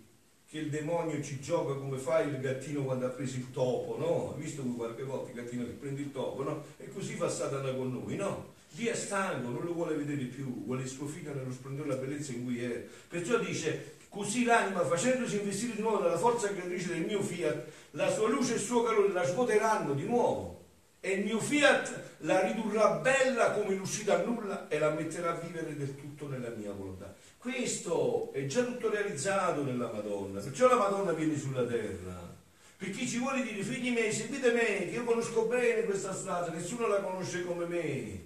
che 0.49 0.59
il 0.59 0.69
demonio 0.69 1.21
ci 1.21 1.41
gioca 1.41 1.73
come 1.73 1.97
fa 1.97 2.21
il 2.21 2.39
gattino 2.39 2.83
quando 2.83 3.05
ha 3.05 3.09
preso 3.09 3.35
il 3.35 3.51
topo, 3.51 3.97
no? 3.97 4.33
Hai 4.33 4.41
visto 4.41 4.63
qualche 4.63 5.03
volta 5.03 5.29
il 5.29 5.35
gattino 5.35 5.65
che 5.65 5.71
prende 5.71 6.01
il 6.01 6.11
topo, 6.11 6.43
no? 6.43 6.63
E 6.77 6.89
così 6.89 7.15
fa 7.15 7.27
Satana 7.27 7.73
con 7.73 7.91
noi, 7.91 8.15
no? 8.15 8.55
Dio 8.71 8.91
è 8.91 8.95
stanco, 8.95 9.49
non 9.49 9.63
lo 9.63 9.73
vuole 9.73 9.95
vedere 9.95 10.23
più, 10.25 10.63
vuole 10.63 10.85
figlio 10.85 11.33
nello 11.33 11.51
splendore 11.51 11.89
la 11.89 11.95
bellezza 11.95 12.31
in 12.31 12.45
cui 12.45 12.63
è. 12.63 12.85
Perciò 13.07 13.39
dice, 13.39 13.95
così 14.07 14.45
l'anima, 14.45 14.85
facendosi 14.85 15.37
investire 15.37 15.75
di 15.75 15.81
nuovo 15.81 15.97
dalla 15.97 16.17
forza 16.17 16.47
creatrice 16.47 16.89
del 16.89 17.05
mio 17.05 17.21
fiat, 17.21 17.65
la 17.91 18.09
sua 18.09 18.29
luce 18.29 18.53
e 18.53 18.55
il 18.55 18.61
suo 18.61 18.83
calore 18.83 19.11
la 19.11 19.25
svuoteranno 19.25 19.93
di 19.93 20.05
nuovo. 20.05 20.63
E 20.99 21.11
il 21.11 21.25
mio 21.25 21.39
fiat 21.39 22.15
la 22.19 22.45
ridurrà 22.45 22.99
bella 22.99 23.51
come 23.51 23.75
l'uscita 23.75 24.19
a 24.19 24.23
nulla 24.23 24.67
e 24.67 24.79
la 24.79 24.91
metterà 24.91 25.31
a 25.31 25.39
vivere 25.39 25.75
del 25.75 25.95
tutto 25.95 26.27
nella 26.27 26.49
mia 26.49 26.71
volontà. 26.71 27.13
Questo 27.37 28.31
è 28.33 28.45
già 28.45 28.63
tutto 28.63 28.89
realizzato 28.89 29.63
nella 29.63 29.91
Madonna, 29.91 30.41
perciò 30.41 30.67
la 30.67 30.77
Madonna 30.77 31.11
viene 31.13 31.37
sulla 31.37 31.65
terra. 31.65 32.35
Per 32.77 32.89
chi 32.91 33.07
ci 33.07 33.19
vuole 33.19 33.41
dire, 33.41 33.63
figli 33.63 33.91
miei, 33.91 34.11
seguite 34.11 34.51
me, 34.51 34.89
che 34.89 34.91
io 34.93 35.03
conosco 35.03 35.45
bene 35.45 35.83
questa 35.83 36.13
strada, 36.13 36.51
nessuno 36.51 36.87
la 36.87 37.01
conosce 37.01 37.43
come 37.43 37.65
me. 37.65 38.25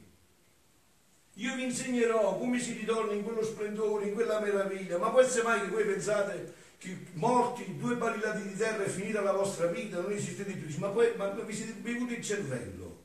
Io 1.35 1.55
vi 1.55 1.63
insegnerò 1.63 2.37
come 2.37 2.59
si 2.59 2.73
ritorna 2.73 3.13
in 3.13 3.23
quello 3.23 3.43
splendore, 3.43 4.07
in 4.07 4.13
quella 4.13 4.39
meraviglia. 4.41 4.97
Ma 4.97 5.09
può 5.09 5.21
essere 5.21 5.43
mai 5.43 5.61
che 5.61 5.67
voi 5.67 5.85
pensate 5.85 6.53
che 6.77 6.97
morti, 7.13 7.77
due 7.77 7.95
barilati 7.95 8.47
di 8.47 8.55
terra 8.55 8.83
è 8.83 8.89
finita 8.89 9.21
la 9.21 9.31
vostra 9.31 9.67
vita, 9.67 10.01
non 10.01 10.11
esistete 10.11 10.51
più? 10.53 10.77
Ma, 10.79 10.89
poi, 10.89 11.13
ma 11.15 11.29
vi 11.29 11.53
siete 11.53 11.73
bevuti 11.73 12.13
il 12.13 12.23
cervello. 12.23 13.03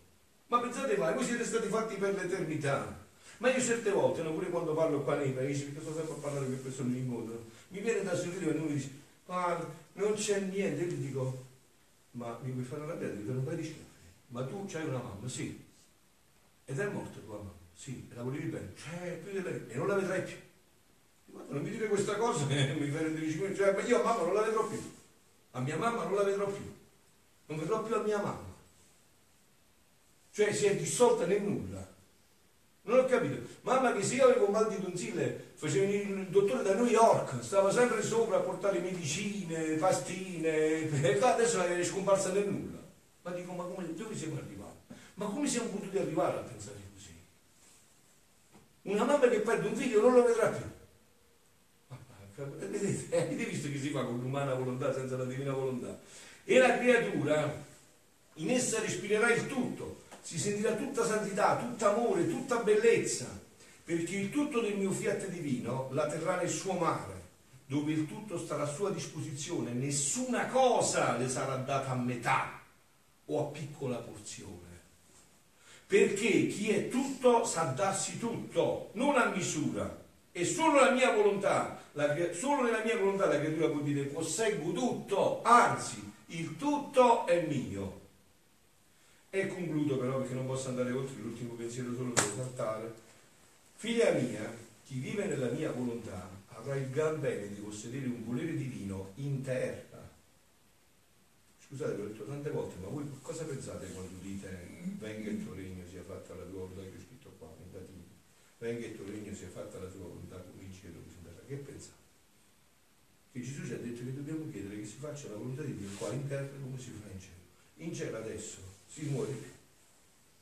Ma 0.49 0.61
pensate 0.61 0.97
mai, 0.97 1.15
voi 1.15 1.25
siete 1.25 1.45
stati 1.45 1.69
fatti 1.69 1.95
per 1.97 2.15
l'eternità. 2.15 3.06
Ma 3.39 3.51
io 3.51 3.61
certe 3.61 3.91
volte, 3.91 4.23
no, 4.23 4.33
pure 4.33 4.49
quando 4.49 4.75
parlo 4.75 5.03
qua 5.03 5.17
nei 5.17 5.33
paesi, 5.33 5.65
perché 5.65 5.81
sto 5.81 5.95
sempre 5.95 6.15
a 6.15 6.17
parlare 6.17 6.47
con 6.47 6.63
persone 6.63 6.95
di 6.95 7.01
mondo, 7.01 7.45
mi 7.69 7.81
viene 7.81 8.03
da 8.03 8.17
sorridere 8.17 8.57
e 8.57 8.59
mi 8.59 8.73
dice, 8.73 8.91
guarda, 9.27 9.69
non 9.95 10.15
c'è 10.15 10.41
niente. 10.41 10.83
E 10.83 10.87
gli 10.87 11.07
dico, 11.07 11.45
ma 12.13 12.39
mi 12.43 12.53
vuoi 12.53 12.65
fare 12.65 12.83
arrabbiare? 12.83 13.17
Dico, 13.17 13.33
non 13.33 13.45
vai 13.45 13.57
di. 13.57 13.85
Ma 14.29 14.45
tu 14.45 14.65
c'hai 14.67 14.87
una 14.87 14.99
mamma, 14.99 15.29
sì. 15.29 15.65
Ed 16.65 16.79
è 16.79 16.89
morta 16.89 17.19
tua 17.21 17.37
mamma. 17.37 17.53
Sì, 17.75 18.09
la 18.15 18.23
volevi 18.23 18.47
bene. 18.47 18.73
Cioè, 18.75 19.21
più 19.23 19.33
di 19.33 19.43
lei. 19.43 19.67
E 19.69 19.77
non 19.77 19.87
la 19.87 19.97
vedrai 19.97 20.23
più. 20.23 20.37
Guarda, 21.27 21.55
non 21.55 21.63
mi 21.63 21.71
dire 21.71 21.89
questa 21.89 22.17
cosa 22.17 22.45
mi 22.47 22.91
fai 22.91 23.03
rendere 23.03 23.55
cioè, 23.55 23.73
ma 23.73 23.83
io 23.83 24.01
a 24.01 24.05
mamma 24.05 24.23
non 24.23 24.35
la 24.35 24.43
vedrò 24.43 24.67
più. 24.67 24.81
A 25.51 25.61
mia 25.61 25.77
mamma 25.77 26.05
non 26.05 26.15
la 26.15 26.23
vedrò 26.23 26.47
più. 26.47 26.75
Non 27.47 27.59
vedrò 27.59 27.83
più 27.83 27.95
a 27.95 28.03
mia 28.03 28.19
mamma. 28.19 28.55
Cioè 30.33 30.53
si 30.53 30.67
è 30.67 30.77
dissolta 30.77 31.27
nel 31.27 31.43
nulla. 31.43 31.95
Non 32.87 32.99
ho 33.01 33.05
capito. 33.05 33.47
Mamma 33.63 33.93
che 33.93 34.03
se 34.03 34.15
io 34.15 34.25
avevo 34.25 34.47
mal 34.47 34.69
di 34.69 34.81
tonsille, 34.81 35.53
faceva 35.55 35.85
il 35.85 36.27
dottore 36.29 36.63
da 36.63 36.75
New 36.75 36.87
York, 36.87 37.43
stava 37.43 37.71
sempre 37.71 38.03
sopra 38.03 38.39
a 38.39 38.41
portare 38.41 38.81
medicine, 38.81 39.75
pastine, 39.75 40.89
e 41.03 41.19
adesso 41.21 41.63
è 41.63 41.85
scomparsa 41.85 42.33
nel 42.33 42.49
nulla. 42.49 42.83
Ma 43.23 43.31
dico, 43.33 43.53
ma 43.53 43.65
come, 43.65 43.93
dove 43.95 44.17
siamo 44.17 44.39
arrivati? 44.39 44.95
Ma 45.15 45.27
come 45.27 45.47
siamo 45.47 45.69
potuti 45.69 45.99
arrivare 45.99 46.39
a 46.39 46.41
pensare 46.41 46.85
una 48.87 49.05
mamma 49.05 49.29
che 49.29 49.41
perde 49.41 49.67
un 49.67 49.75
figlio 49.75 50.01
non 50.01 50.15
lo 50.15 50.25
vedrà 50.25 50.49
più. 50.49 50.65
Vedete, 52.37 53.17
avete 53.19 53.45
visto 53.45 53.69
che 53.69 53.79
si 53.79 53.91
fa 53.91 54.05
con 54.05 54.21
l'umana 54.21 54.55
volontà 54.55 54.93
senza 54.93 55.17
la 55.17 55.25
divina 55.25 55.53
volontà? 55.53 55.99
E 56.45 56.59
la 56.59 56.79
creatura 56.79 57.65
in 58.35 58.51
essa 58.51 58.79
respirerà 58.81 59.33
il 59.33 59.49
tutto, 59.49 60.03
si 60.27 60.41
sentirà 60.41 60.75
tutta 60.75 61.07
santità, 61.07 61.57
tutto 61.57 61.89
amore, 61.89 62.29
tutta 62.29 62.57
bellezza, 62.57 63.27
perché 63.85 64.17
il 64.17 64.31
tutto 64.31 64.61
del 64.61 64.77
mio 64.77 64.91
fiat 64.91 65.29
divino 65.29 65.89
la 65.93 66.09
terrà 66.09 66.35
nel 66.35 66.49
suo 66.49 66.73
mare, 66.73 67.23
dove 67.65 67.93
il 67.93 68.09
tutto 68.09 68.37
starà 68.37 68.65
a 68.65 68.67
sua 68.67 68.91
disposizione, 68.91 69.71
nessuna 69.71 70.49
cosa 70.49 71.17
le 71.17 71.29
sarà 71.29 71.55
data 71.55 71.93
a 71.93 71.95
metà 71.95 72.61
o 73.27 73.41
a 73.41 73.53
piccola 73.53 73.99
porzione. 73.99 74.81
Perché 75.87 76.49
chi 76.49 76.71
è 76.71 76.89
tutto 76.89 77.45
sa 77.45 77.67
darsi 77.67 78.19
tutto, 78.19 78.91
non 78.95 79.17
a 79.17 79.27
misura. 79.27 80.05
E 80.33 80.45
solo 80.45 80.81
la 80.81 80.91
mia 80.91 81.13
volontà, 81.13 81.81
la, 81.93 82.17
solo 82.33 82.65
nella 82.65 82.83
mia 82.83 82.99
volontà 82.99 83.27
la 83.27 83.39
creatura 83.39 83.69
può 83.69 83.81
dire 83.81 84.03
posseggo 84.07 84.73
tutto, 84.73 85.43
anzi 85.45 86.13
il 86.27 86.57
tutto 86.57 87.27
è 87.29 87.47
mio. 87.47 88.06
E 89.37 89.49
concludo 89.49 89.99
però 89.99 90.17
perché 90.17 90.33
non 90.33 90.47
posso 90.47 90.69
andare 90.69 90.93
oltre 90.93 91.21
l'ultimo 91.21 91.53
pensiero 91.53 91.95
solo 91.95 92.13
per 92.13 92.25
saltare. 92.25 92.95
Figlia 93.75 94.13
mia, 94.13 94.51
chi 94.83 94.99
vive 94.99 95.27
nella 95.27 95.51
mia 95.51 95.71
volontà 95.73 96.27
avrà 96.47 96.75
il 96.77 96.89
gran 96.89 97.21
bene 97.21 97.49
di 97.49 97.61
possedere 97.61 98.07
un 98.07 98.25
volere 98.25 98.57
divino 98.57 99.13
in 99.17 99.43
terra. 99.43 100.09
Scusate, 101.67 101.97
l'ho 101.97 102.07
detto 102.07 102.25
tante 102.25 102.49
volte, 102.49 102.77
ma 102.81 102.89
voi 102.89 103.05
cosa 103.21 103.45
pensate 103.45 103.93
quando 103.93 104.17
dite 104.23 104.69
venga 104.97 105.29
il 105.29 105.45
tuo 105.45 105.53
regno 105.53 105.85
sia 105.87 106.03
fatta 106.03 106.35
la 106.35 106.45
tua 106.45 106.61
volontà, 106.61 106.81
che 106.81 106.97
ho 106.97 107.05
scritto 107.07 107.35
qua 107.37 107.53
in 107.63 107.79
latino, 107.79 108.05
venga 108.57 108.87
il 108.87 108.97
tuo 108.97 109.05
regno 109.05 109.35
sia 109.35 109.51
fatta 109.51 109.79
la 109.79 109.89
tua 109.91 110.05
volontà 110.05 110.37
come 110.37 110.63
in 110.63 110.73
cielo 110.73 110.97
in 110.97 111.23
terra. 111.23 111.43
Che 111.47 111.57
pensate? 111.57 112.05
Che 113.33 113.41
Gesù 113.43 113.67
ci 113.67 113.75
ha 113.75 113.79
detto 113.79 114.03
che 114.03 114.15
dobbiamo 114.15 114.51
chiedere 114.51 114.81
che 114.81 114.87
si 114.87 114.97
faccia 114.97 115.29
la 115.29 115.37
volontà 115.37 115.61
di 115.61 115.77
Dio 115.77 115.89
qua 115.99 116.11
in 116.15 116.27
terra 116.27 116.57
come 116.59 116.79
si 116.79 116.91
fa 116.91 117.13
in 117.13 117.21
cielo. 117.21 117.35
In 117.85 117.95
cielo 117.95 118.17
adesso 118.17 118.76
si 118.87 119.03
muore. 119.07 119.55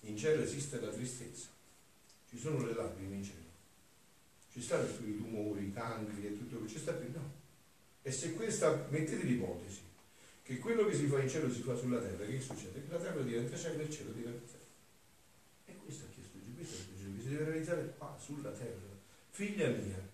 In 0.00 0.16
cielo 0.16 0.42
esiste 0.42 0.80
la 0.80 0.90
tristezza. 0.90 1.48
Ci 2.28 2.38
sono 2.38 2.64
le 2.66 2.74
lacrime 2.74 3.16
in 3.16 3.24
cielo. 3.24 3.42
Ci 4.52 4.61
stanno 4.61 4.85
i 4.85 5.16
tumori, 5.16 5.66
i 5.66 5.72
cancri 5.72 6.26
e 6.26 6.38
tutto 6.38 6.57
quello 6.57 6.66
che 6.66 6.72
ci 6.72 6.78
sta 6.78 6.92
più 6.92 7.11
no. 7.12 7.33
E 8.02 8.11
se 8.11 8.35
questa, 8.35 8.87
mettete 8.90 9.24
l'ipotesi, 9.24 9.80
che 10.42 10.59
quello 10.59 10.87
che 10.87 10.94
si 10.94 11.07
fa 11.07 11.20
in 11.20 11.28
cielo 11.28 11.50
si 11.50 11.62
fa 11.62 11.74
sulla 11.74 12.00
terra, 12.00 12.24
che 12.26 12.40
succede? 12.40 12.85
Che 12.85 12.92
la 12.92 12.98
terra 12.98 13.22
diventa 13.22 13.57
cielo 13.57 13.80
e 13.80 13.85
il 13.85 13.90
cielo 13.90 14.12
diventa 14.12 14.46
terra. 14.46 14.64
E 15.64 15.76
questo 15.83 16.04
ha 16.04 16.09
chiesto 16.14 16.38
Gesù, 16.38 16.54
questo 16.54 16.83
ha 16.83 16.96
Gesù, 16.96 17.16
che 17.16 17.22
si 17.22 17.28
deve 17.28 17.44
realizzare 17.44 17.94
qua, 17.96 18.18
sulla 18.22 18.50
terra. 18.50 18.92
Figlia 19.30 19.68
mia, 19.68 20.09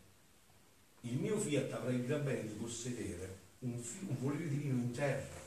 il 1.01 1.17
mio 1.17 1.39
fiat 1.39 1.73
avrà 1.73 1.91
il 1.91 2.07
gran 2.07 2.23
bene 2.23 2.47
di 2.47 2.55
possedere 2.55 3.39
un, 3.61 3.73
un 3.73 4.17
volere 4.21 4.49
divino 4.49 4.75
in 4.75 4.93
terra, 4.93 5.40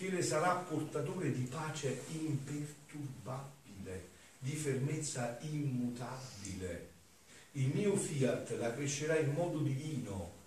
che 0.00 0.08
le 0.08 0.22
sarà 0.22 0.54
portatore 0.54 1.30
di 1.30 1.42
pace 1.42 2.04
imperturbabile, 2.08 4.08
di 4.38 4.52
fermezza 4.52 5.36
immutabile. 5.42 6.88
Il 7.52 7.70
mio 7.74 7.94
fiat 7.96 8.56
la 8.56 8.72
crescerà 8.72 9.18
in 9.18 9.34
modo 9.34 9.58
divino. 9.58 10.38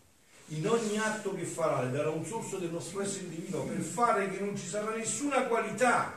In 0.48 0.68
ogni 0.68 0.98
atto 0.98 1.36
che 1.36 1.46
farà 1.46 1.84
le 1.84 1.92
darà 1.92 2.10
un 2.10 2.26
sorso 2.26 2.58
del 2.58 2.72
nostro 2.72 3.02
essere 3.02 3.30
divino 3.30 3.63
per 3.66 3.80
fare 3.80 4.32
che 4.32 4.39
non 4.39 4.58
ci 4.58 4.66
sarà 4.66 4.96
nessuna 4.96 5.44
qualità 5.44 6.12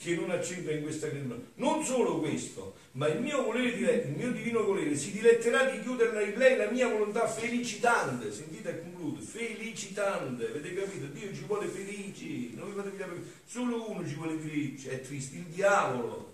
che 0.00 0.14
non 0.14 0.30
accenda 0.30 0.72
in 0.72 0.82
questa 0.82 1.10
creatura. 1.10 1.36
Non 1.56 1.84
solo 1.84 2.20
questo, 2.20 2.74
ma 2.92 3.06
il 3.08 3.20
mio, 3.20 3.44
volere, 3.44 3.68
il 3.68 4.16
mio 4.16 4.32
divino 4.32 4.64
volere 4.64 4.96
si 4.96 5.12
diletterà 5.12 5.70
di 5.70 5.82
chiuderla 5.82 6.22
in 6.22 6.38
lei 6.38 6.56
la 6.56 6.70
mia 6.70 6.88
volontà 6.88 7.28
felicitante. 7.28 8.32
Sentite 8.32 8.70
e 8.70 8.80
concludo, 8.80 9.20
felicitante. 9.20 10.46
Avete 10.46 10.74
capito? 10.74 11.04
Dio 11.06 11.34
ci 11.34 11.44
vuole 11.44 11.66
felici. 11.66 12.54
Non 12.54 12.70
vi 12.70 12.76
fate 12.76 12.96
capire. 12.96 13.22
Solo 13.44 13.90
uno 13.90 14.08
ci 14.08 14.14
vuole 14.14 14.38
felici, 14.38 14.88
è 14.88 15.02
triste, 15.02 15.36
il 15.36 15.44
diavolo. 15.44 16.32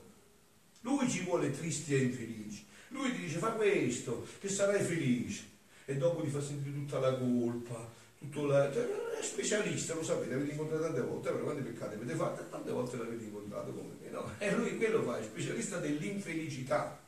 Lui 0.82 1.10
ci 1.10 1.22
vuole 1.24 1.50
tristi 1.50 1.96
e 1.96 2.02
infelici. 2.02 2.64
Lui 2.90 3.12
ti 3.12 3.22
dice 3.22 3.38
fa 3.38 3.50
questo, 3.50 4.28
che 4.38 4.48
sarai 4.48 4.80
felice. 4.80 5.42
E 5.86 5.96
dopo 5.96 6.22
ti 6.22 6.30
fa 6.30 6.40
sentire 6.40 6.72
tutta 6.72 7.00
la 7.00 7.16
colpa, 7.16 7.92
tutto 8.30 8.46
la... 8.46 8.72
Cioè, 8.72 9.04
è 9.18 9.22
specialista, 9.22 9.94
lo 9.94 10.02
sapete, 10.02 10.34
l'avete 10.34 10.52
incontrato 10.52 10.82
tante 10.82 11.00
volte, 11.00 11.30
però 11.30 11.44
quanti 11.44 11.62
peccati 11.62 11.94
avete 11.94 12.14
fatto 12.14 12.46
tante 12.50 12.70
volte 12.70 12.96
l'avete 12.98 13.24
incontrato 13.24 13.72
come 13.72 13.94
me, 14.00 14.10
no? 14.10 14.30
E 14.38 14.52
lui 14.52 14.76
quello 14.76 15.02
fa, 15.02 15.18
è 15.18 15.22
specialista 15.22 15.78
dell'infelicità. 15.78 16.98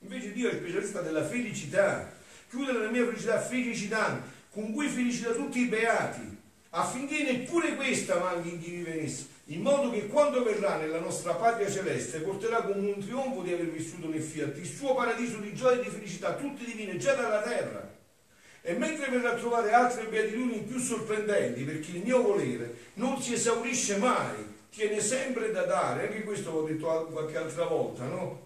Invece 0.00 0.32
Dio 0.32 0.48
è 0.48 0.54
specialista 0.54 1.02
della 1.02 1.24
felicità. 1.24 2.10
Chiudere 2.48 2.82
la 2.82 2.90
mia 2.90 3.04
felicità 3.04 3.38
felicità, 3.40 4.22
con 4.50 4.72
cui 4.72 4.88
felicita 4.88 5.32
tutti 5.32 5.60
i 5.60 5.66
beati, 5.66 6.38
affinché 6.70 7.22
neppure 7.22 7.74
questa 7.74 8.18
manchi 8.18 8.50
in 8.50 8.62
chi 8.62 8.70
vive 8.70 8.92
in 8.92 9.04
essa, 9.04 9.24
in 9.46 9.60
modo 9.60 9.90
che 9.90 10.06
quando 10.06 10.42
verrà 10.42 10.78
nella 10.78 11.00
nostra 11.00 11.34
patria 11.34 11.70
celeste 11.70 12.20
porterà 12.20 12.62
come 12.62 12.92
un 12.92 13.00
trionfo 13.00 13.42
di 13.42 13.52
aver 13.52 13.68
vissuto 13.68 14.08
nel 14.08 14.22
fiat 14.22 14.56
il 14.56 14.66
suo 14.66 14.94
paradiso 14.94 15.38
di 15.38 15.54
gioia 15.54 15.80
e 15.80 15.84
di 15.84 15.90
felicità, 15.90 16.34
tutti 16.34 16.64
divine 16.64 16.96
già 16.96 17.14
dalla 17.14 17.42
terra 17.42 17.95
e 18.66 18.72
mentre 18.74 19.08
verrà 19.08 19.30
a 19.30 19.36
trovare 19.36 19.70
altre 19.70 20.06
beatitudini 20.06 20.62
più 20.62 20.80
sorprendenti, 20.80 21.62
perché 21.62 21.92
il 21.92 22.02
mio 22.02 22.20
volere 22.20 22.74
non 22.94 23.22
si 23.22 23.34
esaurisce 23.34 23.96
mai, 23.96 24.34
tiene 24.70 24.98
sempre 25.00 25.52
da 25.52 25.62
dare, 25.62 26.08
anche 26.08 26.24
questo 26.24 26.50
l'ho 26.50 26.62
detto 26.66 27.06
qualche 27.12 27.36
altra 27.36 27.66
volta, 27.66 28.02
no? 28.06 28.40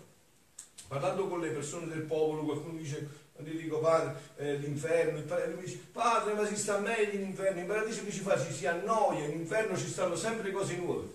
Parlando 0.88 1.26
con 1.26 1.40
le 1.40 1.48
persone 1.48 1.86
del 1.86 2.02
popolo, 2.02 2.42
qualcuno 2.42 2.76
dice, 2.76 3.08
io 3.42 3.54
dico 3.54 3.78
padre, 3.78 4.14
eh, 4.36 4.56
l'inferno, 4.56 5.16
il 5.16 5.24
padre 5.24 5.54
mi 5.54 5.62
dice, 5.62 5.80
padre 5.90 6.34
ma 6.34 6.44
si 6.44 6.56
sta 6.56 6.76
meglio 6.80 7.18
in 7.18 7.22
inferno, 7.22 7.60
in 7.60 7.66
paradiso 7.66 8.04
che 8.04 8.12
ci 8.12 8.20
fa? 8.20 8.38
Ci 8.38 8.52
si 8.52 8.66
annoia, 8.66 9.24
in 9.24 9.38
inferno 9.38 9.74
ci 9.74 9.88
stanno 9.88 10.16
sempre 10.16 10.50
cose 10.50 10.76
nuove. 10.76 11.06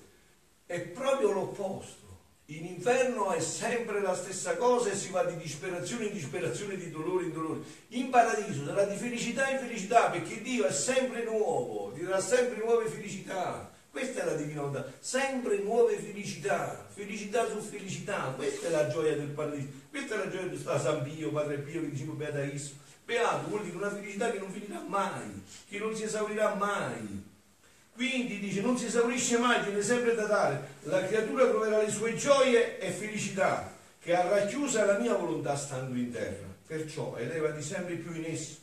È 0.66 0.80
proprio 0.80 1.32
l'opposto. 1.32 2.05
In 2.50 2.64
inferno 2.64 3.32
è 3.32 3.40
sempre 3.40 4.02
la 4.02 4.14
stessa 4.14 4.56
cosa 4.56 4.92
e 4.92 4.96
si 4.96 5.10
va 5.10 5.24
di 5.24 5.36
disperazione 5.36 6.06
in 6.06 6.14
disperazione, 6.14 6.78
di 6.78 6.92
dolore 6.92 7.24
in 7.24 7.34
dolore. 7.34 7.62
In 7.90 8.12
paradiso 8.12 8.66
sarà 8.66 8.84
di 8.84 8.96
felicità 8.96 9.50
in 9.50 9.58
felicità 9.58 10.12
perché 10.12 10.44
Dio 10.44 10.68
è 10.68 10.72
sempre 10.72 11.24
nuovo, 11.24 11.92
ti 11.94 12.04
darà 12.04 12.22
sempre 12.22 12.64
nuove 12.64 12.88
felicità. 12.88 13.74
Questa 13.90 14.22
è 14.22 14.26
la 14.26 14.36
divina 14.36 14.62
volontà, 14.62 14.92
sempre 15.00 15.58
nuove 15.58 15.98
felicità, 15.98 16.86
felicità 16.94 17.50
su 17.50 17.60
felicità. 17.62 18.32
Questa 18.36 18.68
è 18.68 18.70
la 18.70 18.90
gioia 18.90 19.16
del 19.16 19.30
paradiso, 19.30 19.68
questa 19.90 20.14
è 20.14 20.18
la 20.18 20.30
gioia 20.30 20.48
di 20.48 20.62
San 20.62 21.02
Pio, 21.02 21.32
Padre 21.32 21.58
Pio, 21.58 21.82
che 21.82 21.90
diceva 21.90 22.14
Beata 22.14 22.44
Isso. 22.44 22.74
Beato 23.06 23.48
vuol 23.48 23.64
dire 23.64 23.76
una 23.76 23.90
felicità 23.90 24.30
che 24.30 24.38
non 24.38 24.52
finirà 24.52 24.84
mai, 24.86 25.42
che 25.68 25.80
non 25.80 25.96
si 25.96 26.04
esaurirà 26.04 26.54
mai. 26.54 27.34
Quindi 27.96 28.40
dice 28.40 28.60
non 28.60 28.78
si 28.78 28.88
esaurisce 28.88 29.38
mai, 29.38 29.64
tiene 29.64 29.82
sempre 29.82 30.16
da 30.16 30.26
dare. 30.26 30.68
La 30.84 31.06
creatura 31.06 31.48
troverà 31.48 31.82
le 31.82 31.90
sue 31.90 32.14
gioie 32.16 32.78
e 32.78 32.92
felicità 32.92 33.74
che 34.02 34.14
ha 34.14 34.28
racchiusa 34.28 34.84
la 34.84 35.00
mia 35.00 35.16
volontà 35.16 35.56
stando 35.56 35.98
in 35.98 36.12
terra. 36.12 36.46
Perciò 36.68 37.16
elevati 37.16 37.62
sempre 37.62 37.96
più 37.96 38.14
in 38.14 38.26
esso. 38.26 38.58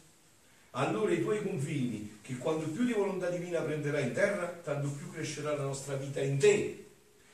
Allora 0.73 1.13
i 1.13 1.23
tuoi 1.23 1.43
confini, 1.43 2.19
che 2.21 2.37
quando 2.37 2.67
più 2.67 2.85
di 2.85 2.93
volontà 2.93 3.31
divina 3.31 3.61
prenderai 3.61 4.03
in 4.05 4.13
terra, 4.13 4.47
tanto 4.63 4.91
più 4.91 5.11
crescerà 5.11 5.57
la 5.57 5.65
nostra 5.65 5.97
vita 5.97 6.21
in 6.21 6.39
te. 6.39 6.87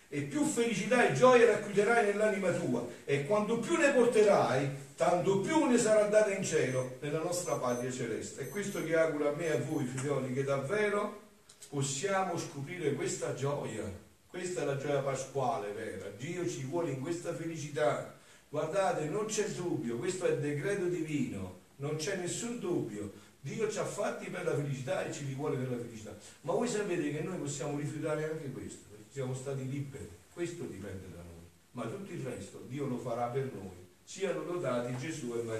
E 0.09 0.21
più 0.23 0.45
felicità 0.45 1.09
e 1.09 1.15
gioia 1.15 1.47
racchiuderai 1.47 2.07
nell'anima 2.07 2.53
tua. 2.53 2.87
E 3.05 3.27
quando 3.27 3.59
più 3.59 3.77
ne 3.77 3.91
porterai, 3.91 4.69
tanto 4.95 5.41
più 5.41 5.67
ne 5.67 5.79
sarà 5.79 6.05
data 6.05 6.33
in 6.33 6.45
cielo, 6.45 6.97
nella 7.01 7.23
nostra 7.23 7.55
patria 7.55 7.91
celeste. 7.91 8.43
E 8.43 8.49
questo 8.49 8.85
che 8.85 8.97
auguro 8.97 9.31
a 9.31 9.35
me 9.37 9.47
e 9.47 9.51
a 9.51 9.59
voi, 9.59 9.85
figlioli, 9.85 10.33
che 10.33 10.45
davvero 10.45 11.27
possiamo 11.69 12.37
scoprire 12.39 12.95
questa 12.95 13.35
gioia. 13.35 14.07
Questa 14.27 14.63
è 14.63 14.65
la 14.65 14.77
gioia 14.77 15.01
pasquale 15.01 15.73
vera. 15.73 16.09
Dio 16.11 16.49
ci 16.49 16.65
vuole 16.65 16.91
in 16.91 17.01
questa 17.01 17.35
felicità. 17.35 18.15
Guardate, 18.49 19.07
non 19.07 19.27
c'è 19.27 19.49
dubbio, 19.51 19.99
questo 19.99 20.27
è 20.27 20.33
il 20.33 20.41
decreto 20.41 20.87
divino, 20.87 21.61
non 21.77 21.97
c'è 21.97 22.17
nessun 22.17 22.59
dubbio. 22.59 23.13
Dio 23.41 23.71
ci 23.71 23.79
ha 23.79 23.85
fatti 23.85 24.31
per 24.31 24.45
la 24.45 24.55
felicità 24.55 25.05
e 25.05 25.13
ci 25.13 25.33
vuole 25.35 25.57
per 25.57 25.71
la 25.71 25.77
felicità. 25.77 26.17
Ma 26.43 26.53
voi 26.53 26.69
sapete 26.69 27.11
che 27.11 27.21
noi 27.21 27.39
possiamo 27.39 27.79
rifiutare 27.79 28.31
anche 28.31 28.51
questo, 28.51 28.87
perché 28.91 29.05
siamo 29.11 29.35
stati 29.35 29.69
liberi. 29.69 30.09
Questo 30.33 30.65
dipende 30.65 31.09
da 31.15 31.23
noi. 31.23 31.47
Ma 31.73 31.85
tutto 31.85 32.13
il 32.13 32.23
resto 32.23 32.65
Dio 32.69 32.87
lo 32.87 32.99
farà 32.99 33.27
per 33.27 33.51
noi. 33.53 33.87
Siano 34.03 34.43
lodati 34.45 34.97
Gesù 34.97 35.35
e 35.35 35.43
Maria. 35.43 35.57